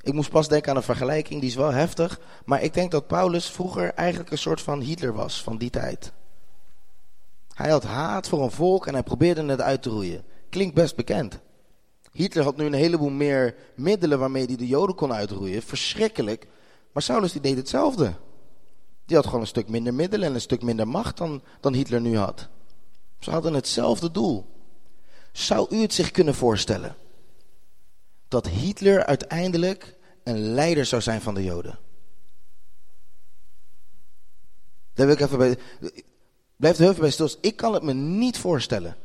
Ik 0.05 0.12
moest 0.12 0.31
pas 0.31 0.49
denken 0.49 0.71
aan 0.71 0.77
een 0.77 0.83
vergelijking, 0.83 1.40
die 1.40 1.49
is 1.51 1.57
wel 1.57 1.73
heftig. 1.73 2.21
Maar 2.45 2.62
ik 2.62 2.75
denk 2.75 2.90
dat 2.90 3.07
Paulus 3.07 3.51
vroeger 3.51 3.95
eigenlijk 3.95 4.31
een 4.31 4.38
soort 4.38 4.61
van 4.61 4.81
Hitler 4.81 5.12
was 5.12 5.43
van 5.43 5.57
die 5.57 5.71
tijd. 5.71 6.12
Hij 7.55 7.71
had 7.71 7.85
haat 7.85 8.29
voor 8.29 8.43
een 8.43 8.51
volk 8.51 8.87
en 8.87 8.93
hij 8.93 9.03
probeerde 9.03 9.45
het 9.45 9.61
uit 9.61 9.83
te 9.83 9.90
roeien. 9.90 10.25
Klinkt 10.51 10.75
best 10.75 10.97
bekend. 10.97 11.40
Hitler 12.12 12.45
had 12.45 12.57
nu 12.57 12.64
een 12.64 12.73
heleboel 12.73 13.11
meer 13.11 13.55
middelen 13.75 14.19
waarmee 14.19 14.47
hij 14.47 14.57
de 14.57 14.67
Joden 14.67 14.95
kon 14.95 15.12
uitroeien. 15.12 15.62
Verschrikkelijk. 15.62 16.47
Maar 16.93 17.03
Saulus 17.03 17.33
deed 17.33 17.57
hetzelfde. 17.57 18.12
Die 19.07 19.17
had 19.17 19.25
gewoon 19.25 19.40
een 19.40 19.47
stuk 19.47 19.69
minder 19.69 19.95
middelen 19.95 20.29
en 20.29 20.35
een 20.35 20.40
stuk 20.40 20.62
minder 20.62 20.88
macht 20.88 21.17
dan, 21.17 21.43
dan 21.61 21.73
Hitler 21.75 22.01
nu 22.01 22.17
had. 22.17 22.49
Ze 23.19 23.31
hadden 23.31 23.55
hetzelfde 23.55 24.11
doel. 24.11 24.47
Zou 25.33 25.67
u 25.77 25.81
het 25.81 25.93
zich 25.93 26.11
kunnen 26.11 26.35
voorstellen? 26.35 26.97
Dat 28.29 28.49
Hitler 28.49 29.05
uiteindelijk 29.05 29.93
een 30.25 30.39
leider 30.39 30.87
zou 30.87 31.03
zijn 31.03 31.21
van 31.21 31.35
de 31.35 31.43
Joden. 31.45 31.79
Daar 34.95 35.07
wil 35.07 35.15
ik 35.15 35.21
even 35.21 35.39
bij. 35.39 35.59
Blijf 36.57 36.79
er 36.79 36.89
even 36.89 37.01
bij 37.01 37.11
stil. 37.11 37.31
Ik 37.41 37.57
kan 37.57 37.75
het 37.75 37.83
me 37.83 37.93
niet 37.93 38.39
voorstellen. 38.39 38.97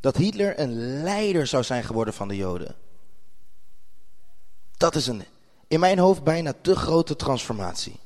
Dat 0.00 0.16
Hitler 0.16 0.60
een 0.60 1.02
leider 1.02 1.46
zou 1.46 1.62
zijn 1.62 1.84
geworden 1.84 2.14
van 2.14 2.28
de 2.28 2.36
Joden. 2.36 2.76
Dat 4.76 4.94
is 4.94 5.06
een 5.06 5.24
in 5.68 5.80
mijn 5.80 5.98
hoofd 5.98 6.24
bijna 6.24 6.54
te 6.60 6.76
grote 6.76 7.16
transformatie. 7.16 8.00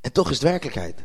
En 0.00 0.12
toch 0.12 0.30
is 0.30 0.34
het 0.34 0.48
werkelijkheid. 0.48 1.04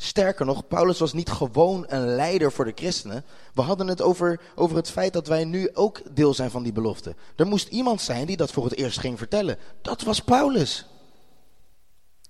Sterker 0.00 0.46
nog, 0.46 0.66
Paulus 0.68 0.98
was 0.98 1.12
niet 1.12 1.30
gewoon 1.30 1.84
een 1.88 2.06
leider 2.06 2.52
voor 2.52 2.64
de 2.64 2.72
christenen. 2.74 3.24
We 3.54 3.62
hadden 3.62 3.86
het 3.86 4.02
over, 4.02 4.40
over 4.54 4.76
het 4.76 4.90
feit 4.90 5.12
dat 5.12 5.26
wij 5.26 5.44
nu 5.44 5.70
ook 5.74 6.00
deel 6.14 6.34
zijn 6.34 6.50
van 6.50 6.62
die 6.62 6.72
belofte. 6.72 7.14
Er 7.36 7.46
moest 7.46 7.68
iemand 7.68 8.00
zijn 8.00 8.26
die 8.26 8.36
dat 8.36 8.52
voor 8.52 8.64
het 8.64 8.76
eerst 8.76 8.98
ging 8.98 9.18
vertellen. 9.18 9.58
Dat 9.82 10.02
was 10.02 10.20
Paulus. 10.20 10.86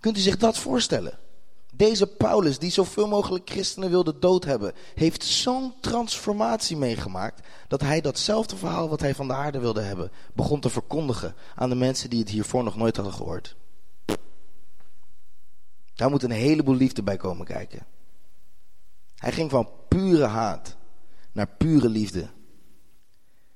Kunt 0.00 0.16
u 0.16 0.20
zich 0.20 0.36
dat 0.36 0.58
voorstellen? 0.58 1.18
Deze 1.74 2.06
Paulus, 2.06 2.58
die 2.58 2.70
zoveel 2.70 3.08
mogelijk 3.08 3.50
christenen 3.50 3.90
wilde 3.90 4.18
dood 4.18 4.44
hebben, 4.44 4.72
heeft 4.94 5.24
zo'n 5.24 5.74
transformatie 5.80 6.76
meegemaakt 6.76 7.46
dat 7.68 7.80
hij 7.80 8.00
datzelfde 8.00 8.56
verhaal 8.56 8.88
wat 8.88 9.00
hij 9.00 9.14
van 9.14 9.28
de 9.28 9.34
aarde 9.34 9.58
wilde 9.58 9.80
hebben, 9.80 10.10
begon 10.32 10.60
te 10.60 10.70
verkondigen 10.70 11.34
aan 11.54 11.68
de 11.68 11.74
mensen 11.74 12.10
die 12.10 12.20
het 12.20 12.28
hiervoor 12.28 12.64
nog 12.64 12.76
nooit 12.76 12.96
hadden 12.96 13.14
gehoord. 13.14 13.56
Daar 15.98 16.10
moet 16.10 16.22
een 16.22 16.30
heleboel 16.30 16.74
liefde 16.74 17.02
bij 17.02 17.16
komen 17.16 17.46
kijken. 17.46 17.86
Hij 19.14 19.32
ging 19.32 19.50
van 19.50 19.70
pure 19.88 20.24
haat 20.24 20.76
naar 21.32 21.48
pure 21.58 21.88
liefde. 21.88 22.28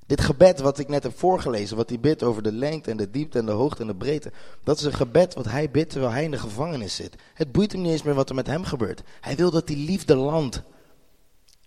Dit 0.05 0.21
gebed 0.21 0.59
wat 0.59 0.79
ik 0.79 0.87
net 0.87 1.03
heb 1.03 1.17
voorgelezen, 1.17 1.77
wat 1.77 1.89
hij 1.89 1.99
bidt 1.99 2.23
over 2.23 2.43
de 2.43 2.51
lengte 2.51 2.91
en 2.91 2.97
de 2.97 3.09
diepte 3.09 3.39
en 3.39 3.45
de 3.45 3.51
hoogte 3.51 3.81
en 3.81 3.87
de 3.87 3.95
breedte. 3.95 4.31
Dat 4.63 4.77
is 4.77 4.83
een 4.83 4.93
gebed 4.93 5.33
wat 5.33 5.45
hij 5.45 5.71
bidt 5.71 5.89
terwijl 5.89 6.11
hij 6.11 6.23
in 6.23 6.31
de 6.31 6.37
gevangenis 6.37 6.95
zit. 6.95 7.15
Het 7.33 7.51
boeit 7.51 7.71
hem 7.71 7.81
niet 7.81 7.91
eens 7.91 8.03
meer 8.03 8.13
wat 8.13 8.29
er 8.29 8.35
met 8.35 8.47
hem 8.47 8.63
gebeurt. 8.63 9.03
Hij 9.21 9.35
wil 9.35 9.51
dat 9.51 9.67
die 9.67 9.85
liefde 9.85 10.15
landt 10.15 10.61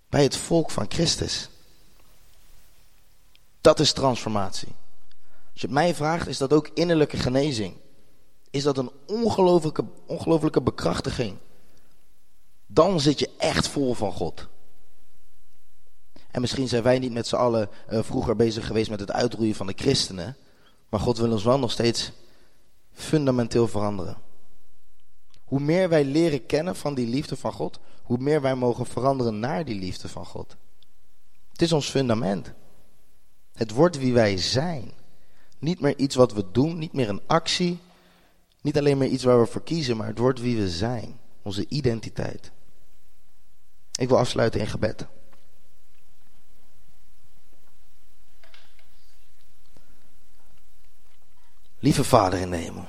bij 0.08 0.22
het 0.22 0.36
volk 0.36 0.70
van 0.70 0.86
Christus. 0.88 1.50
Dat 3.60 3.80
is 3.80 3.92
transformatie. 3.92 4.74
Als 5.52 5.60
je 5.60 5.66
het 5.66 5.76
mij 5.76 5.94
vraagt, 5.94 6.28
is 6.28 6.38
dat 6.38 6.52
ook 6.52 6.70
innerlijke 6.74 7.16
genezing. 7.16 7.76
Is 8.50 8.62
dat 8.62 8.78
een 8.78 8.90
ongelofelijke, 10.06 10.62
bekrachtiging. 10.62 11.36
Dan 12.66 13.00
zit 13.00 13.18
je 13.18 13.30
echt 13.38 13.68
vol 13.68 13.94
van 13.94 14.12
God. 14.12 14.46
En 16.30 16.40
misschien 16.40 16.68
zijn 16.68 16.82
wij 16.82 16.98
niet 16.98 17.12
met 17.12 17.26
z'n 17.26 17.36
allen 17.36 17.68
uh, 17.90 18.02
vroeger 18.02 18.36
bezig 18.36 18.66
geweest 18.66 18.90
met 18.90 19.00
het 19.00 19.12
uitroeien 19.12 19.54
van 19.54 19.66
de 19.66 19.72
christenen. 19.76 20.36
Maar 20.88 21.00
God 21.00 21.18
wil 21.18 21.32
ons 21.32 21.44
wel 21.44 21.58
nog 21.58 21.70
steeds 21.70 22.12
fundamenteel 22.92 23.68
veranderen. 23.68 24.16
Hoe 25.44 25.60
meer 25.60 25.88
wij 25.88 26.04
leren 26.04 26.46
kennen 26.46 26.76
van 26.76 26.94
die 26.94 27.06
liefde 27.06 27.36
van 27.36 27.52
God, 27.52 27.78
hoe 28.02 28.18
meer 28.18 28.40
wij 28.40 28.54
mogen 28.54 28.86
veranderen 28.86 29.38
naar 29.38 29.64
die 29.64 29.78
liefde 29.78 30.08
van 30.08 30.26
God. 30.26 30.56
Het 31.52 31.62
is 31.62 31.72
ons 31.72 31.90
fundament. 31.90 32.52
Het 33.52 33.70
wordt 33.70 33.98
wie 33.98 34.12
wij 34.12 34.36
zijn. 34.36 34.92
Niet 35.58 35.80
meer 35.80 35.98
iets 35.98 36.14
wat 36.14 36.32
we 36.32 36.44
doen, 36.52 36.78
niet 36.78 36.92
meer 36.92 37.08
een 37.08 37.22
actie. 37.26 37.78
Niet 38.66 38.78
alleen 38.78 38.98
meer 38.98 39.08
iets 39.08 39.24
waar 39.24 39.40
we 39.40 39.46
voor 39.46 39.62
kiezen, 39.62 39.96
maar 39.96 40.06
het 40.06 40.18
wordt 40.18 40.40
wie 40.40 40.56
we 40.56 40.68
zijn. 40.68 41.18
Onze 41.42 41.68
identiteit. 41.68 42.50
Ik 43.98 44.08
wil 44.08 44.18
afsluiten 44.18 44.60
in 44.60 44.66
gebed. 44.66 45.06
Lieve 51.78 52.04
Vader 52.04 52.38
in 52.38 52.50
de 52.50 52.56
hemel. 52.56 52.86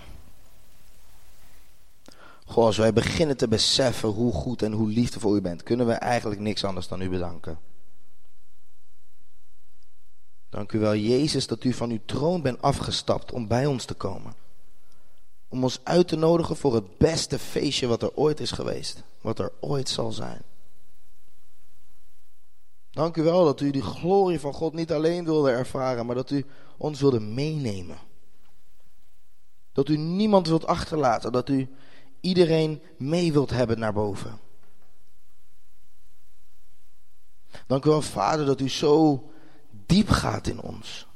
Goh, 2.45 2.65
als 2.65 2.77
wij 2.77 2.93
beginnen 2.93 3.37
te 3.37 3.47
beseffen 3.47 4.09
hoe 4.09 4.33
goed 4.33 4.61
en 4.61 4.71
hoe 4.71 4.89
liefdevol 4.89 5.35
u 5.35 5.41
bent, 5.41 5.63
kunnen 5.63 5.87
we 5.87 5.93
eigenlijk 5.93 6.41
niks 6.41 6.63
anders 6.63 6.87
dan 6.87 7.01
u 7.01 7.09
bedanken. 7.09 7.59
Dank 10.49 10.71
u 10.71 10.79
wel, 10.79 10.95
Jezus, 10.95 11.47
dat 11.47 11.63
u 11.63 11.73
van 11.73 11.89
uw 11.89 12.01
troon 12.05 12.41
bent 12.41 12.61
afgestapt 12.61 13.31
om 13.31 13.47
bij 13.47 13.65
ons 13.65 13.85
te 13.85 13.93
komen. 13.93 14.45
Om 15.47 15.63
ons 15.63 15.79
uit 15.83 16.07
te 16.07 16.15
nodigen 16.15 16.55
voor 16.55 16.75
het 16.75 16.97
beste 16.97 17.39
feestje 17.39 17.87
wat 17.87 18.01
er 18.01 18.15
ooit 18.15 18.39
is 18.39 18.51
geweest. 18.51 19.03
Wat 19.21 19.39
er 19.39 19.51
ooit 19.59 19.89
zal 19.89 20.11
zijn. 20.11 20.41
Dank 22.91 23.17
u 23.17 23.23
wel 23.23 23.45
dat 23.45 23.61
u 23.61 23.71
die 23.71 23.81
glorie 23.81 24.39
van 24.39 24.53
God 24.53 24.73
niet 24.73 24.91
alleen 24.91 25.25
wilde 25.25 25.51
ervaren, 25.51 26.05
maar 26.05 26.15
dat 26.15 26.31
u 26.31 26.45
ons 26.77 26.99
wilde 26.99 27.19
meenemen. 27.19 27.97
Dat 29.71 29.89
u 29.89 29.97
niemand 29.97 30.47
wilt 30.47 30.65
achterlaten. 30.65 31.31
Dat 31.31 31.49
u 31.49 31.69
iedereen 32.21 32.81
mee 32.97 33.33
wilt 33.33 33.49
hebben 33.49 33.79
naar 33.79 33.93
boven. 33.93 34.39
Dank 37.67 37.85
u 37.85 37.89
wel, 37.89 38.01
Vader, 38.01 38.45
dat 38.45 38.61
u 38.61 38.69
zo 38.69 39.29
diep 39.85 40.09
gaat 40.09 40.47
in 40.47 40.61
ons. 40.61 41.07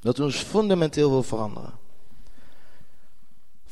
Dat 0.00 0.18
u 0.18 0.22
ons 0.22 0.36
fundamenteel 0.36 1.10
wil 1.10 1.22
veranderen. 1.22 1.78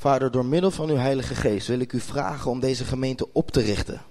Vader, 0.03 0.31
door 0.31 0.45
middel 0.45 0.71
van 0.71 0.89
uw 0.89 0.97
Heilige 0.97 1.35
Geest 1.35 1.67
wil 1.67 1.79
ik 1.79 1.93
u 1.93 2.01
vragen 2.01 2.51
om 2.51 2.61
deze 2.61 2.85
gemeente 2.85 3.33
op 3.33 3.51
te 3.51 3.61
richten. 3.61 4.03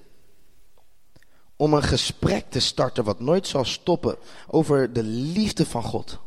om 1.55 1.73
een 1.73 1.83
gesprek 1.83 2.49
te 2.49 2.59
starten 2.59 3.03
wat 3.03 3.19
nooit 3.19 3.47
zal 3.47 3.65
stoppen 3.65 4.15
over 4.47 4.93
de 4.93 5.03
liefde 5.03 5.65
van 5.65 5.83
God. 5.83 6.19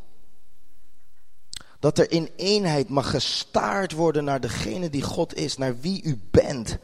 Dat 1.78 1.98
er 1.98 2.10
in 2.10 2.28
eenheid 2.36 2.88
mag 2.88 3.10
gestaard 3.10 3.92
worden 3.92 4.24
naar 4.24 4.40
degene 4.40 4.90
die 4.90 5.02
God 5.02 5.34
is, 5.34 5.56
naar 5.56 5.80
wie 5.80 6.02
u 6.02 6.20
bent. 6.30 6.78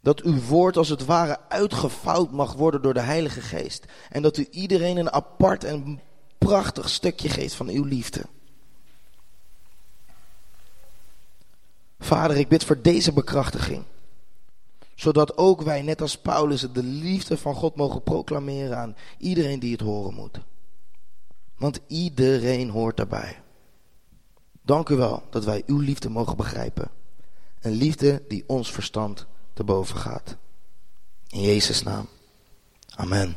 Dat 0.00 0.20
uw 0.20 0.40
woord 0.40 0.76
als 0.76 0.88
het 0.88 1.04
ware 1.04 1.38
uitgevouwd 1.48 2.30
mag 2.30 2.52
worden 2.52 2.82
door 2.82 2.94
de 2.94 3.00
Heilige 3.00 3.40
Geest. 3.40 3.84
En 4.10 4.22
dat 4.22 4.36
u 4.36 4.46
iedereen 4.50 4.96
een 4.96 5.12
apart 5.12 5.64
en 5.64 6.00
prachtig 6.38 6.90
stukje 6.90 7.28
geeft 7.28 7.54
van 7.54 7.68
uw 7.68 7.84
liefde. 7.84 8.22
Vader, 11.98 12.36
ik 12.36 12.48
bid 12.48 12.64
voor 12.64 12.82
deze 12.82 13.12
bekrachtiging. 13.12 13.84
Zodat 14.94 15.36
ook 15.36 15.62
wij, 15.62 15.82
net 15.82 16.00
als 16.00 16.18
Paulus, 16.18 16.60
de 16.60 16.82
liefde 16.82 17.38
van 17.38 17.54
God 17.54 17.76
mogen 17.76 18.02
proclameren 18.02 18.78
aan 18.78 18.96
iedereen 19.18 19.58
die 19.58 19.72
het 19.72 19.80
horen 19.80 20.14
moet. 20.14 20.38
Want 21.56 21.80
iedereen 21.86 22.70
hoort 22.70 22.96
daarbij. 22.96 23.42
Dank 24.62 24.88
u 24.88 24.96
wel 24.96 25.22
dat 25.30 25.44
wij 25.44 25.62
uw 25.66 25.78
liefde 25.78 26.08
mogen 26.08 26.36
begrijpen. 26.36 26.90
Een 27.60 27.72
liefde 27.72 28.22
die 28.28 28.44
ons 28.46 28.72
verstand 28.72 29.26
te 29.52 29.64
boven 29.64 29.96
gaat. 29.96 30.36
In 31.28 31.40
Jezus' 31.40 31.82
naam. 31.82 32.08
Amen. 32.96 33.36